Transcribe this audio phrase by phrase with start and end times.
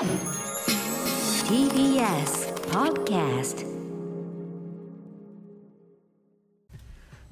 [0.00, 0.08] TBS
[2.70, 3.66] Podcast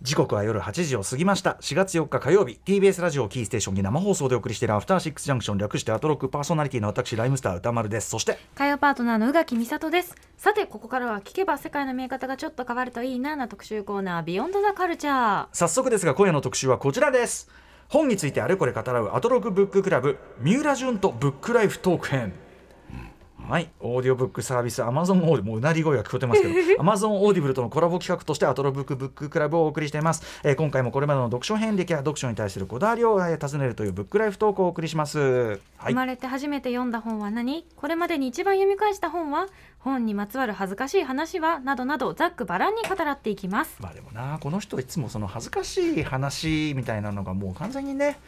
[0.02, 1.56] 時刻は夜8時を過ぎました。
[1.62, 8.10] 4月4日火曜日 TBS ラジオキーステーションに生放送でお送りしているアフターシックスジャンクション略してアトロックパーソナリティの私ライムスター歌丸です。
[8.10, 10.14] そして火曜パートナーの宇垣美里です。
[10.36, 17.48] さてここからは聞けば世界の見え方がちょっと変わるといいなな特集コーナービヨンドザカルチャー早速ですが今夜の特集はこちらです。
[17.88, 22.34] 本についてあれこれ語らうアトロクブッククラブみうらじゅんとブックライフトーク編
[23.48, 35.18] はい、オーディオブックサービスアマゾンオーディもううなり声が聞こえてますけど Amazon Audible とのコラボ企画としてアトロブックブッククラブをお送りしています、えー今回もこれまでの読書遍歴や読書に対するこだわりを、えー尋ねるというブックライフトークをお送りします。
[35.18, 35.58] はい。
[35.78, 37.64] 生まれて初めて読んだ本は何？
[37.74, 39.46] これまでに一番読み返した本は
[39.78, 43.76] 本にまつわる恥ずかしい話はなどなどざっくばらんに語らっていきます。
[43.80, 48.18] まあでもなこの人いつもその恥ずかしい話みたいなのがもう完全にね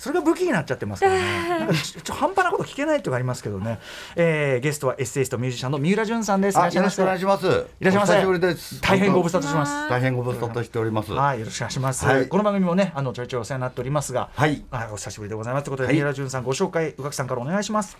[0.00, 1.48] それが武器になっちゃってますからね。
[1.60, 3.78] なんかちょちょ半端なこと聞けないとかありますけどね、
[4.16, 6.58] えーゲストはエッセイストミュージシャンの三浦淳さんです。
[6.58, 7.46] あ、よろしくお願いしします。
[7.46, 8.14] いいらっしゃいませ。
[8.14, 8.80] 久しぶりです。
[8.80, 9.84] 大変ご無沙本汰します。
[9.84, 11.12] 当大変ご無沙汰しております。
[11.12, 12.28] はいよろしくお願いします、はい。
[12.28, 14.64] この番組もねあのちょいちょいお世話になっておりますがはい。
[14.70, 15.64] あお久しぶりでございます。
[15.64, 15.96] ということで、はい。
[15.96, 17.98] 三浦淳さんご紹介宇垣さんからお願いします。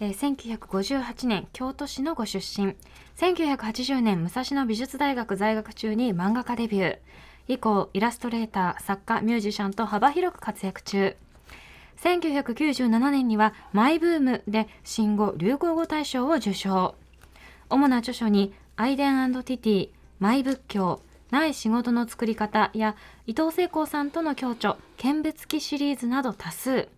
[0.00, 2.74] えー1958年京都市のご出身
[3.16, 6.98] 1980年武蔵野美術大学在学中に漫画家デビュー
[7.48, 11.16] 以降イラストレーター作家ミュージシャンと幅広く活躍中。
[11.96, 16.94] 1997年には「マイブーム」で新語・流行語大賞を受賞。
[17.68, 19.88] 主な著書に「アイデンティティ」
[20.20, 21.00] 「マイ仏教」
[21.30, 26.88] 「ない仕事の作り方」や伊藤聖光さんとの共著「見物記」シリーズなど多数。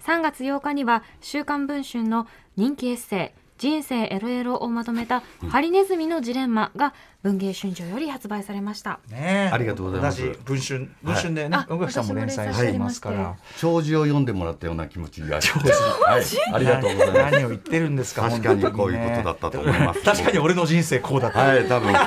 [0.00, 9.00] 3月8日には「週刊文春」の人気エッセイ「人生エロエロ」をまとめた「ハリネズミのジレンマ」が文藝春秋より発売されました。
[9.10, 9.50] ねえ。
[9.52, 10.24] ありがとうございます。
[10.24, 15.40] 同じ文春文春でね、あ宇垣さんも連載していますから、弔辞を読んでもらったような気持ちが。
[15.40, 16.22] はい、
[16.54, 17.32] ありがとうございます。
[17.32, 20.02] 何を言ってるんですか確かにこういうことだったと思います。
[20.04, 21.98] 確かに俺の人生こうだった、はい、多分こ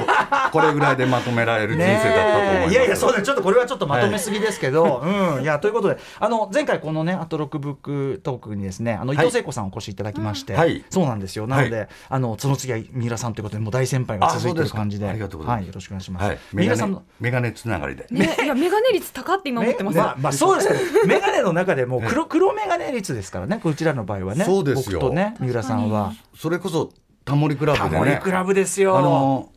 [0.53, 2.71] これぐらいでまとめられる人生だったと思います。
[2.71, 5.43] いやいやそうだちょっとこれはちょっとまとめすぎですけど、うん。
[5.43, 10.85] いやということであの前回このねアトロクブックトークにですねあのいはいとうせいこうさんお越しいただきまして、はい。
[10.89, 11.47] そうなんですよ。
[11.47, 11.89] なので、はい。
[12.07, 15.09] あのその次はみうらさんということでもう大先輩が続いてる感じで。
[15.09, 15.59] ありがとうございます。
[15.59, 18.07] はい、よろしくお願いします、はい、メガネ三浦さんのメガネつながりで。
[18.09, 19.97] ね、いやメガネ率高って今思ってます。
[19.97, 23.59] まあ、まあそうですけど メガネの中でも黒黒メガネ率ですからね。
[23.61, 24.45] こちらの場合はね。
[24.45, 24.99] そうですよ。
[24.99, 26.13] 僕とね三浦さんは。
[26.35, 26.91] それこそ
[27.25, 27.99] タモリクラタブでね。
[27.99, 28.97] モリクラブですよ。
[28.97, 29.49] あの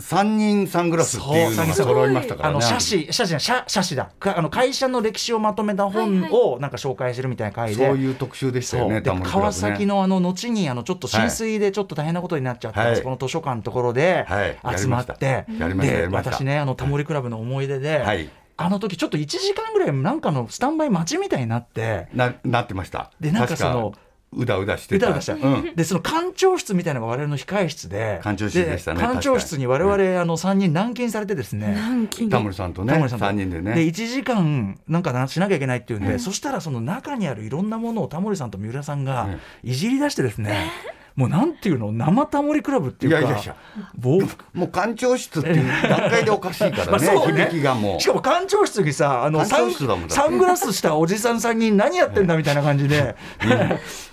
[0.00, 2.56] 三人サングラスっていうのが揃いましたからね。
[2.56, 4.10] あの写真写真写写真だ。
[4.18, 9.02] かあの会社の歴史をまとめた本をなんか紹介してるみたいな回で、そういう特集でしたよね。
[9.02, 13.04] 川崎のあの後にあのちょっと浸水でちょっと大変なことになっちゃったんです、はい。
[13.04, 14.78] この図書館のところではい。
[14.78, 15.94] 集まって、やりました。
[15.94, 16.30] やりました。
[16.30, 18.28] で私ねあのタモリクラブの思い出で、はい。
[18.60, 23.12] あの時ちょっと1時間ぐらいなんかのスタンバイ待ちみたいになってななってました。
[23.20, 23.94] でなんかその
[24.32, 25.06] うだうだしてた。
[25.06, 25.74] うだうだした、うん。
[25.74, 28.20] でその館長室みたいなのが我々の控え室で。
[28.22, 31.74] 館長室でしたね館長室に我々、あの3人軟禁されてですね。
[31.74, 32.28] 軟禁。
[32.28, 33.24] タモリさんとねタモリさんと。
[33.24, 33.74] 三人でね。
[33.74, 39.28] で1時間なんかなしなきゃいけないっていうんで、そしたらその中にあるいろんなものをタモリさんと三浦さんが
[39.62, 40.70] いじり出してですね、
[41.18, 43.56] もうなんていうの生タモリクラブっていうかいやいやいや
[43.96, 44.20] 暴
[44.54, 47.08] もう館長室っていう段階でおかしいからね。
[47.34, 48.06] ね響きがもうし。
[48.06, 53.16] かも館長室にさあの館サンサングラスしたおじさんさんに何やってんだみたいな感じで、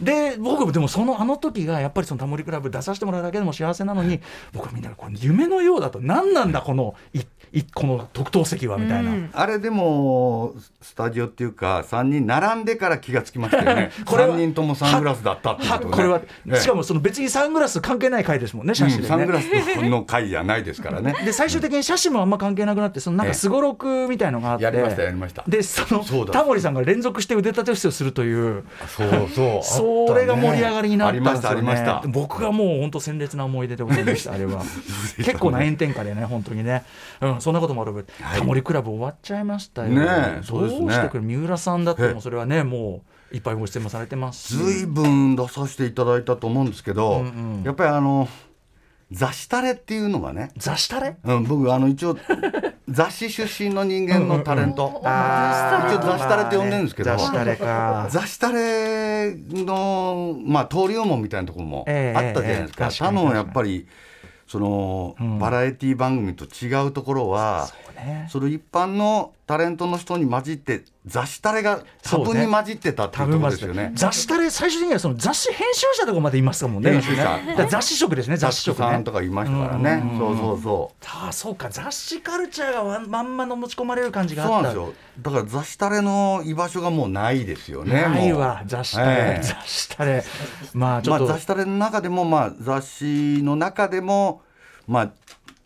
[0.02, 4.20] で僕でもそのあの時がやっぱりそのタモリクラブ出させてもらうだけでも幸せなのに
[4.52, 7.22] 僕はみんながこの夢のようだと何なんだこのい
[7.54, 9.12] いこの特等席はみたいな。
[9.12, 13.92] うんあれでもスタジオっていうか三人並んでから気がつきましたよね。
[14.06, 15.90] これは三人ともサングラスだったっていうことね。
[15.90, 21.16] はこれは、ええしかもその別にサングラス関係ない回ですもんね写真でね、うんサングラスの回じゃないですからね。
[21.26, 25.44] で最終的に写真もあんま関係なくなってそのなんかすごろくみたいのがあって、やりましたやりました。
[25.48, 28.64] でそのそタモリさんが連続して腕立て伏せをするという。
[28.88, 29.64] そうそう。
[30.08, 32.08] それが盛り上がりになったんですよ、ね、ありましたありました。
[32.08, 34.62] 僕がもう本当鮮烈な思い出でございました あれは。
[35.18, 36.84] 結構な炎天下でね本当にね、
[37.22, 38.06] うん、そんなこともある、はい。
[38.38, 40.06] タモリクラブ終わっちゃいましたよ、ね
[40.48, 44.56] どうしてくれ三浦さんだってええもうそれはねもういっぱいご出演もされてますし。
[44.56, 47.64] ずいぶん出させていただいたと思うんですけど、うんうん。
[47.64, 48.30] やっぱりあの
[49.12, 51.18] 雑誌タレっていうのがね、雑誌タレ？
[51.24, 52.18] うん、僕あの一応
[52.88, 57.12] 雑誌出身の人間のタレント、あー一応雑誌タレって呼んでるんですけど。
[57.12, 58.08] 雑誌タレか。
[58.10, 63.18] 雑誌タレの、まあ、登竜門みたいなところもええあったじゃないですか,、ええ確かに。
[63.18, 63.86] 他のやっぱり
[64.48, 65.40] その、うん。
[65.40, 73.92] バラエティ番組と違うところはねその一般のタレントの人に混じって雑誌タレが多分に混じってたっていうところですよね。
[73.94, 76.92] 雑誌タレ最終的にはその雑誌編集者とかまでいますもんね。
[76.92, 77.40] 編集者
[77.70, 78.38] 雑誌職ですね。
[78.38, 79.04] 雑誌職ねさん。
[79.04, 80.04] とかいましたからね。
[80.18, 81.06] そうそうそう。
[81.06, 84.56] ああそうか雑誌カルチャーがまんまの持ち込まれる感じがあった。
[84.56, 85.06] そうなんですよ。
[85.22, 88.02] だから雑誌タレの居場所がもうないですよね。
[88.02, 90.24] ないわ雑誌タレ、ええ雑誌タレ
[90.74, 94.42] まあちょまあ、っと、雑誌タレの中でも、まあ、雑誌の中でも、
[94.88, 95.12] まあ、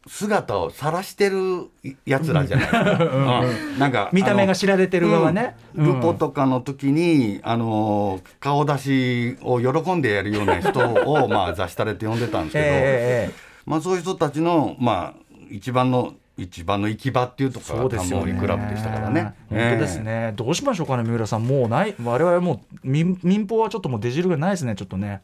[0.07, 1.69] 姿を晒してる
[2.05, 3.05] やつらじゃないですか。
[3.05, 5.55] うんなんか見た目が知られてる側ね。
[5.75, 13.33] うんルポとかの時に、あの顔出しを喜んでやるような人を、まあ、雑誌タレって呼んでたんですけど、ええええ
[13.65, 18.03] まあ、そういう人たちの、まあ、一番の一番の行き場っていうところがタ。
[18.15, 19.33] モリクラブでしたからね。
[19.49, 25.21] 本当ですね、どうしましょうかね、三浦さん、もうない、我々もう民民放はちょっともう出汁がないですね、ちょっとね。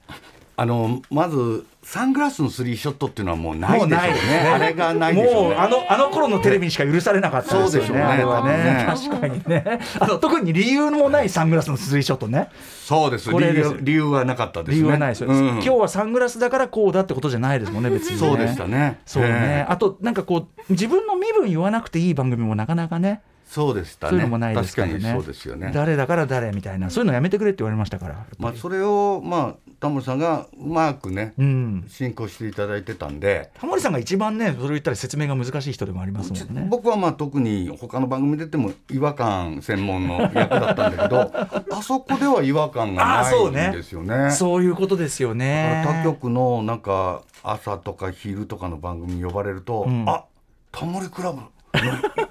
[0.57, 3.95] あのまずサングラスのスリーショットっていうのはもうないでしょうね。
[3.95, 4.49] もうね。
[4.49, 5.49] あれがないでしょうね。
[5.49, 8.03] もうあのあの頃のテレビにしか許されなかったですよね、そうでしょうね。
[8.03, 8.85] あれはね。
[8.87, 9.79] 確かにね。
[9.99, 12.49] あの特に理由もないサングラスのスリーショットね。
[12.85, 13.29] そうです。
[13.29, 13.69] これです。
[13.69, 14.75] 理由理由はなかったですね。
[14.75, 15.47] 理由はないですよ、うん。
[15.49, 18.17] 今日はサングラスだからこうだってことじゃないですもんね別にね。
[18.17, 19.01] そうでしたね。
[19.05, 19.71] そうね、ええ。
[19.71, 23.21] あとなんかこう自分の身分言わなくていい番組もなかなかね。
[23.47, 24.09] そうでしたね。
[24.09, 25.13] そういうのもないですからね。
[25.13, 25.71] そうですよね。
[25.73, 26.89] 誰だから誰みたいな。
[26.89, 28.25] そういうのやめてくれって言われましたから。
[28.39, 31.85] まあそれをまあタモリさんがうまくねうん。
[31.87, 33.51] 進行していただいてたんで。
[33.53, 36.67] タモリさんが一番ねそれを言ったら説明が難しい人でもありますもんね。
[36.71, 41.31] 僕はまあ特に他の番組出ても違和感専門の役だったんだけど
[41.77, 44.31] あそこでは違和感がないんですよね。
[44.31, 45.83] そういうことですよね。
[45.85, 50.05] 他局のなんか朝とか昼とかの番組に呼ばれると「ん。
[50.09, 50.23] あ
[50.71, 51.49] タモリクラブの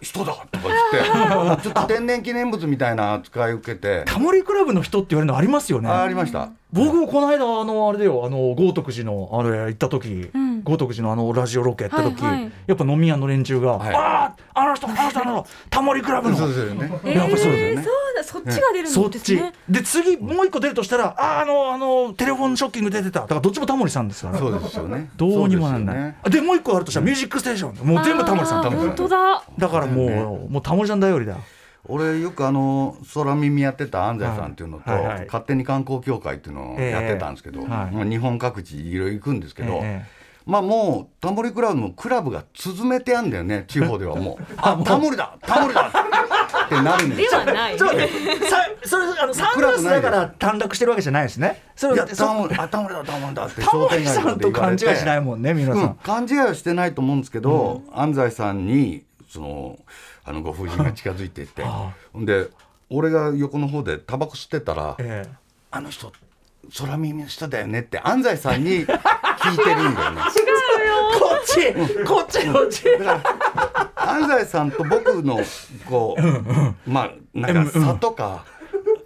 [0.01, 6.51] 人だ!」とか言ってちょっと天然記念物みたいな扱い受けてタモリクラブの人って言われるのありますよねあありました。
[6.73, 16.91] 僕もこの間あのあれだよあの豪徳寺のあれ行った時、うん豪徳寺のあのラジオロケやった時、はいはいやっぱ飲み屋の連中が「はいあああの人あの人あの人タモリクラブの」そうですよね。
[17.15, 17.83] やっぱりそうですよね。
[17.83, 19.53] そうだそっちが出るそっちんですね。
[19.69, 23.21] で次もう一個出るとしたらああのあのテレフォンショッキング出てた。
[23.21, 24.39] だからどっちもタモリさんですから。
[24.39, 25.11] そうですよね。
[25.17, 26.31] どうにもなんない。
[26.31, 28.89] でもう一個あるとしたら「ミュージックステーション」もう全部タモリさんタモリさん。
[28.89, 29.45] 本当だ。
[29.59, 31.37] だからもう、ねもうタモリさん頼りだ。
[31.87, 34.91] 俺よくあの空耳やってた安西さんっていうのと、
[35.27, 40.03] 勝手に観光協会っていうのをやってたんですけど、日本各地いろいろ行くんですけど、え
[40.47, 44.45] まあもうタモリクラブのクラブが続めてあんだよね地方ではもう。
[44.59, 45.91] あタモリだタモリだ
[46.67, 47.11] ってなるん。
[47.11, 47.77] でですはない。
[47.77, 48.49] ちょっと待って。
[48.49, 51.63] さそれあのサングラスだから短絡してるわけじゃないですね。
[51.77, 59.79] それいやそタモリだタモリだってタモリ商店街さんと勘違いしないももんね皆さん、うん、勘違いはしてないと思うんですけど、安西さんにその
[60.25, 61.63] あのご婦人が近づいていって。
[62.13, 62.25] ほん。
[62.25, 62.49] で
[62.91, 65.31] 俺が横の方でタバコ吸ってたらええ。
[65.71, 66.13] あの人
[66.79, 70.23] 空耳の人だよねって安西さんに聞いてるんだよね。
[71.19, 71.73] こっち
[72.05, 73.23] こっちこっちだから
[74.15, 75.41] 安西さんと僕の
[75.89, 78.45] こうまあなんか差とか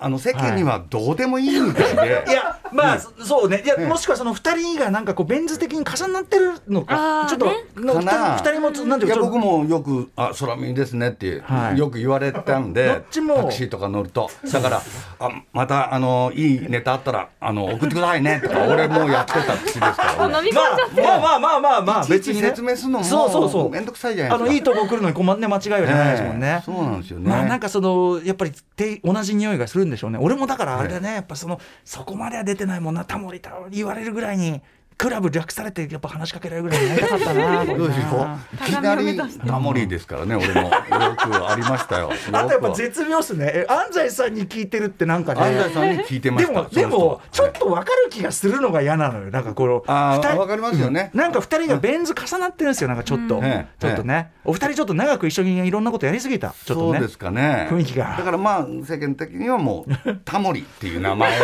[0.01, 2.25] あの世間にはどうでもいいみたいで。
[2.29, 3.63] いやまあ、そそうね。
[3.65, 7.53] いや、ええもしくはその二人がなんかこうベン図的に重なってるのかちょっと、ね。
[7.77, 8.37] の二人かな。
[8.37, 11.79] 二人もつなんていうか僕もよく「あ空耳ですね」ってはい。
[11.79, 13.37] よく言われたんどで、っちも。
[13.37, 14.31] タクシーとか乗ると。
[14.53, 14.83] だから
[15.21, 20.29] 「あまたあのいいネタあったらあの送ってくださいね」とか俺もうやってた口ですから。
[20.29, 22.49] まあまあまあまあまあ別にね。
[22.49, 23.71] 説明するのもそうそうそう。
[23.71, 24.45] めんどくさいじゃないですか。
[24.45, 26.63] あのいいとこ来るのに困んね間違いじゃないですもんね、ええ。
[26.65, 30.19] そうなんですよね、まあなんかそのやっぱりて同じ匂いがするんでしょうね。
[30.19, 31.15] 俺もだからあれだね。
[31.15, 33.05] やっぱそのそこまでは出てないもんな。
[33.05, 34.63] タモリタモリ言われるぐらいに
[34.99, 39.17] クラブ略されてやっぱ話しかけられるぐらいになりたかったなどうでしょなういきなり
[39.47, 40.35] タモリですからね。
[40.35, 42.11] 俺もよくありましたよ。
[42.33, 45.41] あとやっぱ絶妙っすね え安西さんに聞いてるってなんかね。
[45.41, 46.63] 安西さんに聞いてまでした。
[46.63, 49.31] もでもちょっと分かる気がするのが嫌なのよ。
[49.31, 52.89] なんかこのあ二人あわかりますよね、なんか二人がベン図重なってるんですよ。
[52.89, 53.45] なんかちょっと、うん。
[53.45, 56.55] ええちょっとね、お二人ちょっと長く一緒にいろんなことやりすぎた。
[56.65, 56.99] ちょっとね。
[56.99, 57.69] そうですかね。
[57.71, 58.17] 雰囲気が。
[58.19, 61.39] だからまあ世間的にはもうタモリっていう名前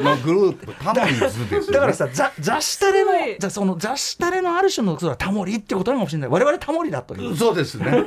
[0.00, 0.72] のグループ。
[0.84, 1.66] タモリズですよね。
[1.72, 6.30] だからさざ雑誌タレのじゃその雑誌タレのある種のそうだタモリってことなのかもしれない。
[6.30, 7.36] 我々タモリだという。
[7.36, 8.04] そうですね。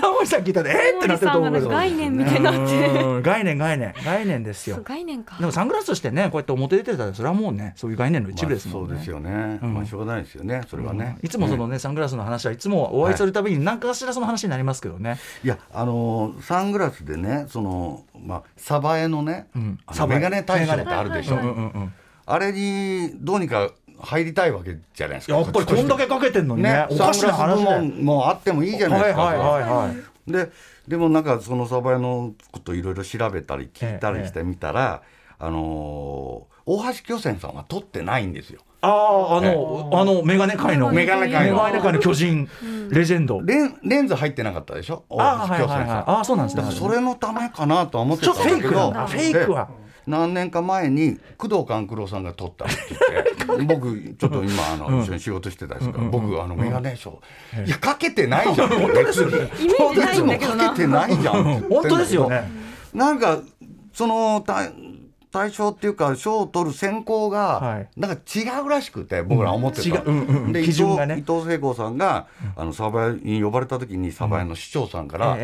[0.00, 1.68] タモリさん聞いたらえーってなってると思うけど。
[1.68, 3.02] 概念みたいになって。
[3.02, 4.80] うん概念概念概念ですよ。
[4.84, 5.36] 概念か。
[5.38, 5.46] で。
[5.46, 9.74] もサングラスとしてねこうやって表出てたらそれはもうねそういう概念の一部ですもんね、まあそうですよね、うん。
[9.74, 19.78] まあしょうがないですよねそれはね、いつもそのね、サングラスの話はいつもお会いするたびに何かしらその話になりますけどね、いやあのーサングラスでねそのまあサバエのね、うん。
[19.92, 21.92] サバエあのメガネ大賞ってあるでしょ、うんうんうん
[22.26, 25.36] あれにどうにか入りたいわけじゃないですか。
[25.36, 26.70] やっぱりこんだけかけてんのにね。
[26.70, 26.86] ね。
[26.90, 29.94] おかしな話サだよングラス部門もあってもいいじゃないですか、はいはいはいは
[30.28, 30.32] い。
[30.32, 30.50] で
[30.88, 35.02] でもなんかそのサバエのこといろいろ調べたり聞いたりしてみたら、
[35.38, 38.60] あのー大橋巨泉さんは撮ってないんですよ。
[38.80, 40.90] あああのあのメガネ界の。
[40.90, 42.00] メガネ界の。
[42.00, 42.48] 巨人、
[42.90, 43.40] レジェンド。
[43.40, 45.04] レンレンズ入ってなかったでしょ？
[45.10, 45.98] ああ巨泉さんはいはい。
[46.08, 46.62] ああそうなんですね。
[46.62, 48.90] だからそれのためかなとは思ってたんだけど。
[48.90, 49.68] フェイクは。
[49.68, 52.74] で何年か前に工藤官九郎さんが撮ったって
[53.48, 58.70] 言って 僕ちょっと今あの、一緒に仕事してたんですから、僕あのメガネショー、いやかけてないじゃん。
[58.94, 59.32] 別に。
[59.32, 60.68] イメージないんだけどな。
[60.68, 62.50] かけてないじゃん本当ですよね。
[62.94, 63.40] なんか
[63.92, 64.42] その
[65.36, 67.88] 対対象っていうか賞を取る選考はがい。
[67.96, 70.52] なんか違うらしくて僕ら思ってた、うん違ううんうん。
[70.52, 71.18] で伊藤基準がね。
[71.18, 72.26] 伊藤聖子さんが
[72.56, 75.36] あの鯖江に呼ばれた時に鯖江の市長さんから、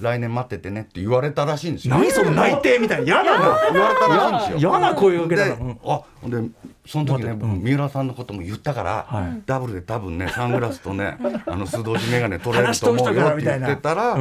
[0.00, 1.96] 来年待っててねって言われたらしいんですよ。
[1.96, 3.04] え何その内定みたいな。
[3.04, 3.72] 嫌だな。
[3.72, 4.70] 言われたらしいんですよ。
[4.70, 6.38] 嫌な声を受けたあで
[6.86, 9.42] その時ね、僕三浦さんのことも言ったから、はい。
[9.46, 14.16] ダブルで多分ねサングラスとね あの素通し眼鏡取れると思うよって言ってたら、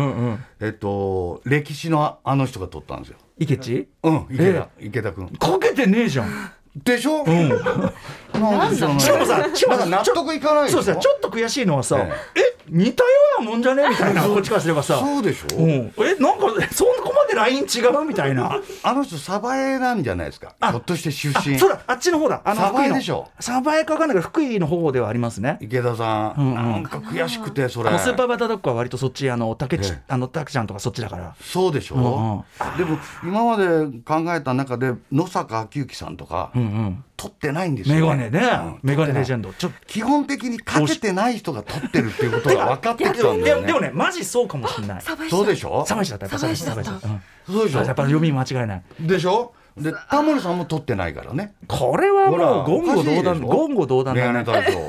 [0.59, 3.17] えっと歴史のあの人が取ったんですよ。
[3.37, 3.89] 池地？
[4.03, 5.27] うん池田、池田君。
[5.29, 7.23] かけてねえじゃんでしょ？
[7.23, 7.49] うん。
[8.33, 10.81] なんでしかもさしかもさ納得いかないでしょ？
[10.81, 11.97] そうさちょっと悔しいのはさ、
[12.35, 12.53] ええ。
[12.67, 13.87] 似たようなもんじゃね？
[13.89, 14.97] みたいなこっちからすればさ。
[14.99, 15.55] そうでしょ？
[15.57, 18.05] うん、えなんかそこまでライン違う？
[18.05, 18.59] みたいな。
[18.81, 20.55] あの人鯖江なんじゃないですか？
[20.61, 20.71] あ。
[20.71, 21.59] ひょっとして出あ身。
[21.59, 21.81] そうだ。
[21.85, 22.41] あっちの方だ。
[22.43, 22.95] あの鯖江福井の。
[22.95, 25.59] でしょ鯖江か分かんないけど福井の方ではありますね。
[25.61, 26.55] 池田さん、うんうん。
[26.55, 27.91] なんか悔しくてそれ。
[27.99, 30.01] スーパーバタードッグは割とそっちあの竹ち、ええ。
[30.07, 31.35] あの竹ちゃんとかそっちだから。
[31.39, 33.65] そうでしょ、うでも今まで
[34.03, 38.79] 考えた中で野坂昭之さんとか、うんうん撮ってないんですよ、メガネね、うん。
[38.83, 39.53] メガネレジェンド。
[39.53, 43.43] ちょっ基本的にかけてない人が撮ってるっていうことが分かってきたんだよね。
[43.43, 45.01] でもでもねマジそうかもしれない。
[45.01, 45.85] サバイそうでしょ？
[45.85, 47.07] サバイシだったやっぱサバイシサバイシだった。
[47.07, 47.21] うん。
[47.47, 47.79] そうでしょ？
[47.79, 48.83] あやっぱ読み間違いない。
[48.99, 49.53] でしょ？
[49.77, 51.53] でタモリさんも撮ってないからね。
[51.67, 54.43] これはもう言語道断言語道断だね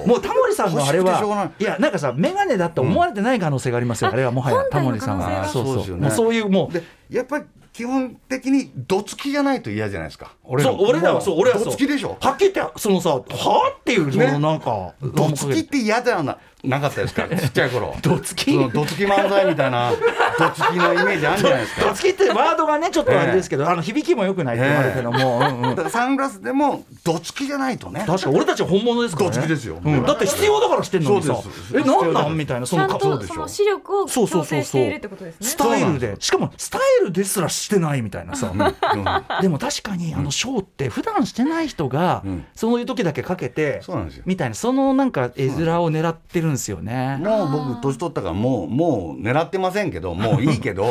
[0.06, 1.64] もうタモリさんのあれはいい。
[1.64, 5.46] やなんかさ眼鏡だって思われてない可能性がありますよ、あれはもはやタモリさんは。
[5.46, 5.78] そうそうそう。
[5.78, 6.72] ですよねもうそういうもう。
[6.72, 10.36] でやっぱり基本的にどつきじゃないと嫌じゃないですか。
[10.44, 11.72] 俺らそう俺らはそう俺らはそう。
[11.72, 12.16] どつきでしょ。
[12.20, 17.28] はっきり言ってそのさはっていうそのなんか、どつきって嫌じゃななかったですか？
[17.28, 17.94] ちっちゃい頃。
[18.02, 18.54] どつき？
[18.54, 19.96] そのどつき漫才みたいなど
[20.50, 21.84] つきのイメージあるんじゃないですか。
[21.88, 28.04] どつきってワードがねちょっとあれですけど、あの響きも良くないって言われるけども、うんうんだからサングラスでもどつきじゃないとね。
[28.06, 29.36] 確か俺たちは本物ですからね。
[29.36, 29.88] どつきですよう。
[29.90, 30.04] ん。
[30.04, 31.34] だって必要だからしてんのにさ。
[31.34, 31.76] そうです。
[31.78, 32.36] えなんなん？
[32.36, 34.62] みたいなそちゃんのその視力をそうそうそうそう。
[34.62, 35.46] 調整しているってことですね。
[35.46, 36.16] スタイルで。
[36.18, 39.42] しかもスタイルですらしてないみたいなさ、うん。
[39.42, 42.46] でも確かにあのショーって普段してない人がうん。
[42.54, 44.22] そういう時だけかけてそうなんですよ。
[44.26, 47.18] みたいなそのなんか絵面を狙ってるんですよね。
[47.20, 50.84] もう僕年取ったからもうもう狙ってませんけど もういいけど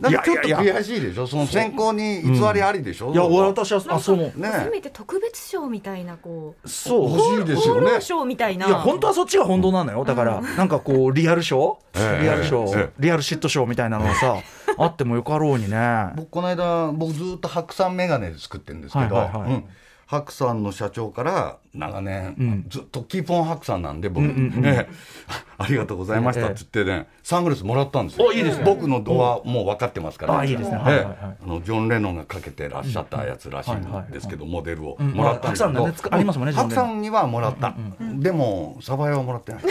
[0.00, 0.62] なんかちょっといや。
[0.62, 1.26] いや悔しいでしょ？
[1.26, 7.10] その選考に偽りありでしょ、いや私はあそうせねめて特別賞みたいなこうそう。
[7.10, 8.00] 欲しいですよね。
[8.00, 14.36] 賞みたいないや本当はそっちが本当なのよだからなんかこうリアルショええーリアルショえーリアルシットショーみたいなのがさ
[14.78, 16.06] あってもよかろうにね。
[16.16, 19.64] 僕この間僕ずっと白山メガネで作ってるんですけど、はいはいはいうん
[20.06, 22.66] 白山の社長から長年、うん。
[22.68, 24.66] ずっとキーポン白山なんで僕、うんうんうん。
[24.66, 24.94] ええ。
[25.56, 28.26] ありがとうございましたっつってね、サングラスもらったんですよ。
[28.26, 28.64] おいいですね。
[28.64, 30.76] 僕の度はもう分かってますから、あいいですね。
[30.76, 30.82] ええ。
[30.82, 31.16] はいはいはい。
[31.20, 39.62] あのジョン・レノンがかけてらっしゃったやつらしいんですけど、モデルをうんもらったんですけど、まあ白山のねますもんね白山にはもらった、でもサバエはもらってない、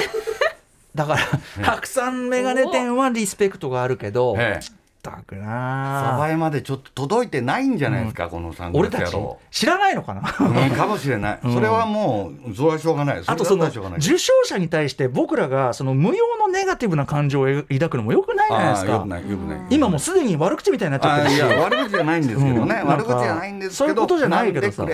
[0.95, 1.19] だから
[1.63, 9.15] 白山メガネ店はリスペクトがあるけどええったくサなバエまでちょっと届いてないんじゃないですか、このサング俺たち。
[9.51, 10.21] 知らないのかな？
[10.21, 13.21] うんかもしれない、それはもうそれはしょうがない。
[13.25, 18.93] あとその受賞者に対して僕らがその無用のネガティブな感情を抱くのもよくないじゃないですか。
[18.93, 19.59] あーよくないよくない。
[19.69, 21.41] 今もうすでに悪口みたいになっちゃってるし。
[21.41, 22.87] 悪口じゃないんですけどね、うん。
[22.87, 24.85] 悪か口じゃないんですけどそういうことじゃないけどさ。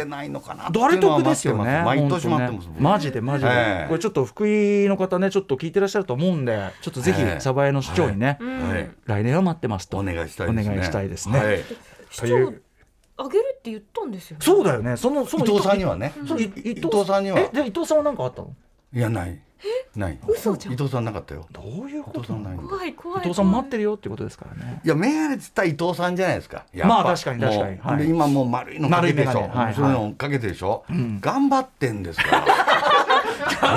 [0.71, 1.83] 誰得ですよね。
[1.85, 3.87] 毎年待ってます、ねマジでマジで、ええ。
[3.87, 7.39] これちょっと福井の方ねちょっと聞いてらっしゃると思うんでちょっとぜひええ。
[7.39, 8.89] 鯖江の市長にね、はい。
[9.05, 10.71] 来年は待ってますとお願いしたいですね。
[10.71, 11.39] お願いしたいですね。
[11.39, 11.59] はい。
[12.17, 12.61] という。
[13.17, 14.45] あげるって言ったんですよね。
[14.45, 14.95] そうだよね。
[14.95, 16.13] そのその伊藤さんにはね。
[16.27, 17.23] そうい伊藤さん。
[17.23, 17.39] には。
[17.39, 18.55] えじゃあ伊藤さんは何かあったの？
[18.93, 19.39] いやない。
[19.93, 20.17] ない。
[20.25, 20.73] 嘘じゃん。
[20.73, 21.45] 伊藤さんなかったよ。
[21.51, 23.19] どういう伊こと怖い怖い。
[23.19, 24.79] 伊藤さん待ってるよってことですからね。
[24.85, 26.65] いやメガネっつったら伊藤さんじゃないですか。
[26.73, 26.95] やっぱ。
[26.95, 27.75] まあ確かに確かに。
[27.75, 29.73] もうはいで今もう丸いのかけてでしょ、丸いメガネはい。
[29.75, 30.85] そういうのかけてでしょ、
[31.19, 32.45] 頑張ってんですから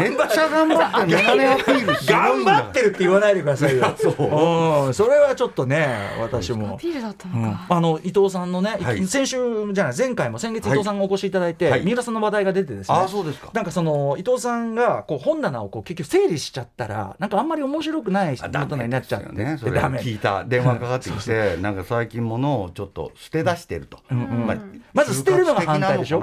[0.00, 3.94] めっちゃ頑張ってメガネアピールすごいんだ頑張ってるって言わないでくださいよ。
[3.98, 4.86] そう。
[4.86, 4.94] うん。
[4.94, 5.86] それはちょっとね
[6.20, 6.74] 私も。
[6.74, 7.42] アピールだったうん。
[7.42, 9.06] のか、あの伊藤さんのね、はい。
[9.06, 10.78] 先週じゃない前回も先月伊はい。
[10.78, 11.82] 藤さんがお越しいただいて、はい。
[11.84, 13.50] 三浦さんの話題が出てですね、ああそうですか。
[13.52, 19.98] なんかその伊藤さんがこう本棚をこう結局整理しちゃったらなんかあんまり面白くないあ本棚になっちゃって、ね、それでダメ。
[20.00, 24.56] 聞いた電話かかってきてなんか最近物をちょっと捨て出してると、まあ
[24.94, 26.22] まず捨てるのが反対でしょ？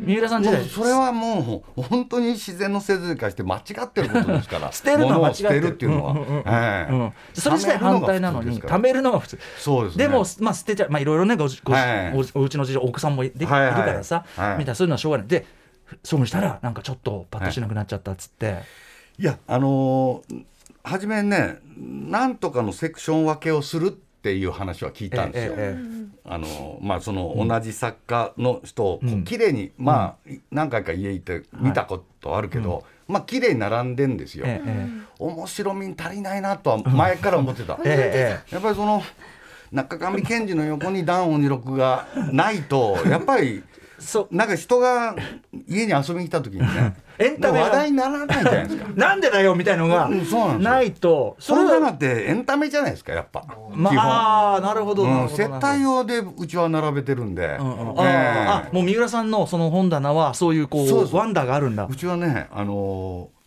[0.00, 4.70] 三浦さん時代もうそれはもう本当に自然のせず化して間違ってることですから。
[4.72, 5.68] 捨てるのは間違ってる。
[5.68, 6.92] っていうのは、うんうんうんええ。
[6.92, 9.38] うんそれ自体反対なのに貯めるのが普通。
[9.58, 10.04] そうですね。
[10.06, 15.26] でも、まあ、捨てちゃう、まあ、いろいろねごご、はいおお家の事情お子さんもでき、はいはいいるからさ、はいみたいなそういうのはしょうがない。
[15.26, 15.46] で
[16.08, 18.58] 処分したらなんかちょっとパッとしなくなっちゃったっつって、
[19.18, 20.44] いやあのー
[20.84, 25.54] 初めねなんとかのセクション分けをするっていう話は聞いたんですよ。
[25.56, 34.46] えええあのまあその同じ作家の人を綺麗に、まあ何回か家行って見たことあるけど、まあ綺麗に並んでんですよ。
[35.18, 37.78] 面白みに足りないなとは前から思ってた。
[37.88, 39.02] やっぱりその
[39.72, 43.62] 中上健二の横にダン鬼六がないとやっぱり
[43.98, 44.34] そう。
[44.34, 45.16] なんか人が
[45.66, 48.86] 家に遊びに来た時にね エンタメが話題にならないじゃないですか。
[48.94, 50.06] なんでだよみたいのが。
[50.06, 51.34] うんそうなんそれは。
[51.38, 53.44] そんなのってエンタメじゃないですかやっぱ。
[53.72, 58.46] まああーなるほどうん、接待用でうちは並べてるんで、うんうんええ。
[58.48, 61.86] あーあもう三浦さんのその本棚はそういうこそうワンダーがあるんだ。
[61.90, 63.38] うちはね、あのー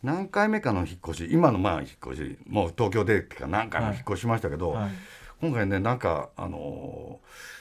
[0.00, 4.90] 何回目かの引っ越し今のまあ引っ越しもう東京でか何回も引っ越しましたけど、はい。
[5.40, 7.57] 今回ねなんかあのー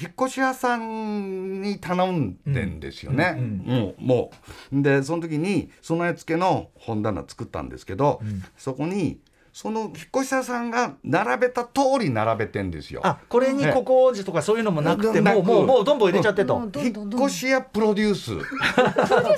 [0.00, 4.30] 引っ越し屋さんに頼んでんですよね、うんもうも
[4.72, 4.82] う。
[4.82, 8.20] でその時に備え付けの本棚作ったんですけど、
[8.56, 9.20] そこに
[9.54, 13.00] その引っ越し屋さんが並べた通り並べてんですよ。
[13.04, 18.36] あこれにここ字とかそういうのもなくてもうもうもうどんどん入れちゃってと、うんどん引っ越し屋プロデュース。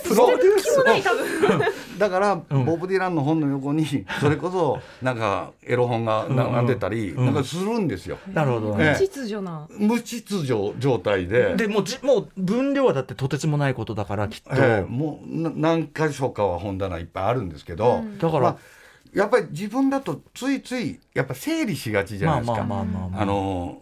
[0.08, 8.16] プロデュースだから、ボブ・ディランの本の横にそれこそなんかエロ本が並んでたり、なんかするんですよ。
[8.32, 8.98] なるほど、ええ。
[8.98, 9.68] 秩序な。
[9.68, 11.56] 無秩序状態で。
[11.56, 14.90] でもうじもう分量はだってとてつもないことだからきっと、ええ。
[14.90, 18.75] もうな何箇所かは本棚いっぱいあるんですけど、だから、まあ
[19.16, 22.66] やっぱり自分だとついついやっぱ整理しがちじゃないですか。
[23.14, 23.78] あの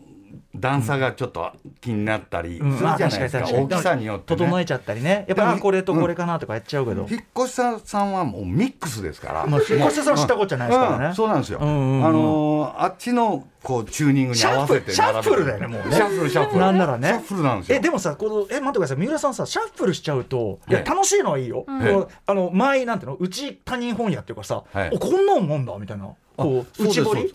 [0.54, 2.70] 段差がちょっと気になったりすうん。
[2.72, 11.06] るじゃないですか,、大きさによって、ね、整えちゃったりねやっぱでもあこれとこれかなとかやっちゃうけど、引っ越し屋さんはもうミックスですから、まあ引っ越し屋さんは知ったことじゃないですからね。
[11.06, 11.14] うん。
[11.14, 15.94] そうなんですよ、うんうんうんあのーあっちのこうチューニングに合わせてシャッフル並べてシャッフルだよねもうね。
[15.94, 16.60] シャッフルシャッフル。
[16.60, 17.08] なんならね。
[17.08, 17.78] シャッフルなんですよ。
[17.78, 18.96] えでもさこのえ待ってください。
[18.98, 23.16] みうらさんさシャッフルしちゃうといやはい楽しいのはいいよ、あの前なんていうの？
[23.16, 24.90] うち他人本屋っていうかさ、はい。
[24.92, 27.34] おこんなんもんだみたいなこう内堀？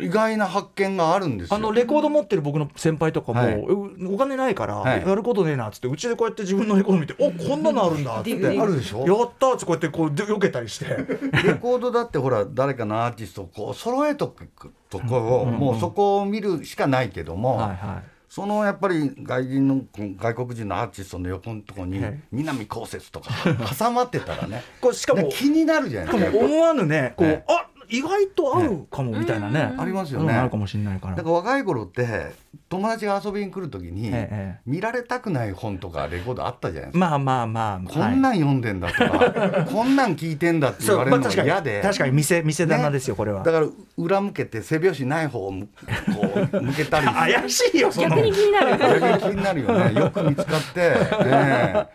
[0.00, 1.54] 意外な発見があるんですよ。
[1.54, 3.54] あのレコード持ってる僕の先輩とかも、はい。
[3.54, 5.06] うお金ないから、はい。
[5.06, 9.06] やることねえなっつってうちでこうやって自分のレコード見て「お こんなのあるんだ」って「ディグディグあるでしょ？
[9.06, 10.86] やった!」っつってこうやってこうで避けたりして。
[11.44, 14.48] レコードだってほら誰かのアーティストをこう揃えとく
[14.90, 17.76] ところを、もうそこを見るしかないけども、はいはい。
[18.28, 19.82] そのやっぱり外人の
[20.18, 22.20] 外国人のアーティストの横のところにはい。
[22.32, 23.28] 南こうせつとか
[23.78, 24.62] 挟まってたらね。
[24.80, 26.38] これしかもで気になるじゃないですか。
[26.38, 30.32] 思わぬねこう、ねあ意外と合うかもみたいなね、ありますよね。
[30.32, 31.14] うんあるかもしれないから。
[31.14, 32.32] だから若い頃って
[32.70, 36.98] 友達が遊びに来る時に、ええ見られたくない本とかレコードあったじゃないですか。
[36.98, 43.42] まあまあまあこんなん読んでんだとか、 こんなん聞いてんだって言われるのが嫌で、確かに店店棚ですよ、これは。
[43.42, 43.66] だから
[43.98, 45.68] 裏向けて背拍子ない方をむ
[46.14, 47.06] こう向けたり。
[47.12, 48.08] 怪しいよその。
[48.08, 48.78] 逆に気になる。
[48.78, 50.00] 逆に気になるよね。
[50.00, 50.80] よく見つかって、
[51.28, 51.86] ね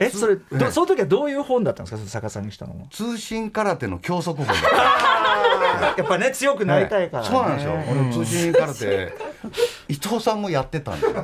[0.00, 0.36] ええそれ
[0.72, 2.10] その時はどういう本だったんですか？
[2.10, 2.86] 逆さにしたのは。
[2.90, 4.54] 通信空手の教則本だ
[5.96, 7.28] やっぱね強くなりたいから、ね。
[7.28, 9.12] そうなんですよ、俺通信空手
[9.88, 11.22] 伊藤さんもやってたんですよ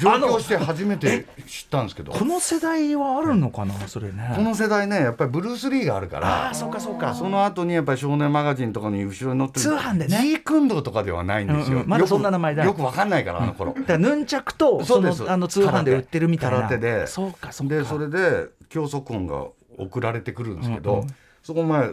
[0.00, 2.12] 上京して初めて知ったんですけど。
[2.12, 4.32] この世代はあるのかなそれね。
[4.34, 6.46] この世代ねやっぱりブルース・リーがあるから。
[6.46, 7.14] ああそうかそうか。
[7.14, 9.60] その後にやっぱり少年マガジンとかに後ろに載ってる。
[9.60, 10.18] 通販でね。
[10.22, 11.88] ジークンドーとかではないんですよ、うんうん。
[11.88, 12.64] まだそんな名前だ。
[12.64, 16.56] よくよくわかんないからあの頃、 だからヌンチャクとそうのそですあの通販で売ってるみたいな。
[16.58, 17.06] 空手で。
[17.06, 17.74] そうかそうか。
[17.74, 19.46] でそれで教則本が
[19.78, 21.06] 送られてくるんですけど、うんうん。
[21.42, 21.90] そこ前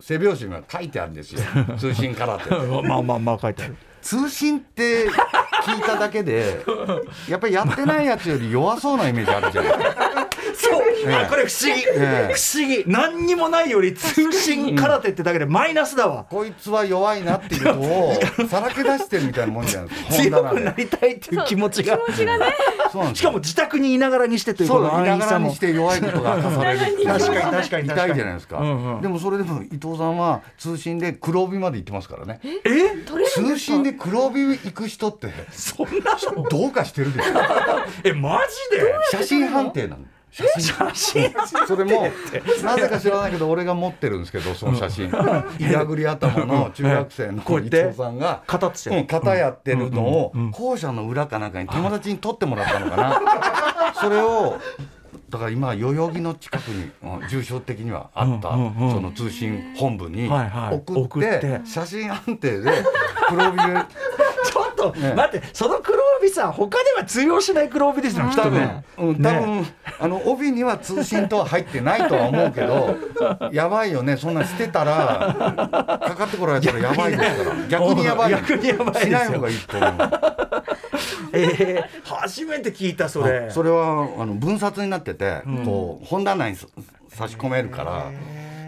[0.00, 1.40] 背拍子に書いてあるんですよ。
[1.78, 2.50] 通信空手。
[2.86, 5.08] まあまあまあ書いてある通信って
[5.64, 6.64] 聞いただけで
[7.28, 9.78] やっぱりやってないやつより弱そうなイメージあるじゃない。
[9.78, 10.07] ですか
[10.58, 10.80] そう、
[11.28, 12.84] これ不思議、ええ不思議。
[12.86, 16.26] 何にもないより通信空手ってだけでマイナスだわ。
[16.28, 18.14] こいつは弱いなっていうのを
[18.50, 20.12] さらけ出してるみたいなもんじゃないですか。
[20.14, 21.96] 強くなりたいっていう気持ちが。
[21.98, 22.46] 気持ちがね。
[22.92, 23.30] そうなんですよ。
[23.30, 25.00] しかも自宅にいながらにしてというこのそう。
[25.00, 25.40] いな安易さも。
[25.40, 27.86] がらにして弱いことが明かされる確かに確かに確かに。
[27.86, 29.00] 痛いじゃないですか、うんうん。
[29.02, 32.40] でもそれでも伊藤さんは通信で黒帯まで行ってますからね。
[32.64, 33.04] え？
[33.34, 36.48] 通信で黒帯行く人ってそんなの？
[36.48, 37.32] どうかしてるでしょ
[38.04, 38.40] えマ
[38.70, 38.94] ジで？
[39.12, 39.98] 写真判定なの
[40.30, 40.62] 写真。
[40.62, 41.66] 写真。
[41.66, 42.08] それも
[42.62, 45.08] なぜか知らないけど俺が持ってるんですけどその写真。
[45.58, 53.20] いやぐり頭の中学生の伊藤さんが肩つってうん型やってるのを校舎の裏かなんかに友達に撮ってもらったのかな
[54.00, 54.58] それを
[55.30, 62.70] だから今代々木の近くに、うん住所的にはあった、うんうんうんその通信本部にはいはい送って,、写真判定で
[63.28, 63.62] 黒帯で
[64.44, 69.66] ちょっと、ね待ってその黒帯さ他では通用しない黒帯ですよきっ多分、とねうん、多分、
[70.00, 72.96] あの帯には通信とは入ってないとは思うけど
[73.52, 75.34] やばいよねそんなんしてたら
[75.98, 77.66] かかってこられたらやばいですから。
[77.68, 78.30] 逆にやばい。
[78.30, 79.92] 逆にやばいしない方がいいと思う。
[81.32, 83.46] えー、初めて聞いたそれ。
[83.48, 86.66] あそれはあの分冊になってて、こう本棚にさ
[87.10, 88.10] 差し込めるから。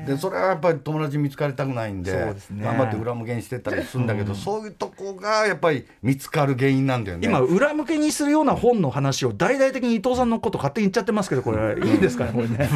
[0.07, 2.35] でそれはやっぱり友達見つかりたくないんでね。
[2.63, 7.27] 頑張って裏向けにしてったりするんだけど、そういうとこがやっぱり見つかる原因なんだよね。
[7.29, 11.77] 今裏向けにするような本の話を大々的に伊藤さんのこと勝手に言っちゃってますけどこれ。
[11.79, 12.69] いいですかねこれね。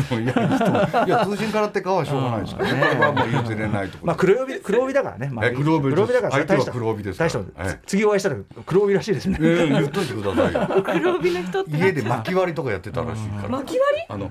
[1.06, 5.94] いや通信からってかはしょうがないですから、ね、これはもう譲れないところまあ黒帯黒帯だからね、まあ、え黒帯です。
[5.94, 7.28] 黒帯だから相手は大した黒帯ですから。
[7.28, 7.80] 大したええ。
[7.86, 10.82] 次お会いしたら黒帯らしいですね、ええ言っといてくださいよ。
[10.82, 13.48] 黒帯の人って家で巻き割りとかやってたらしいから。
[13.48, 14.30] 巻き割あの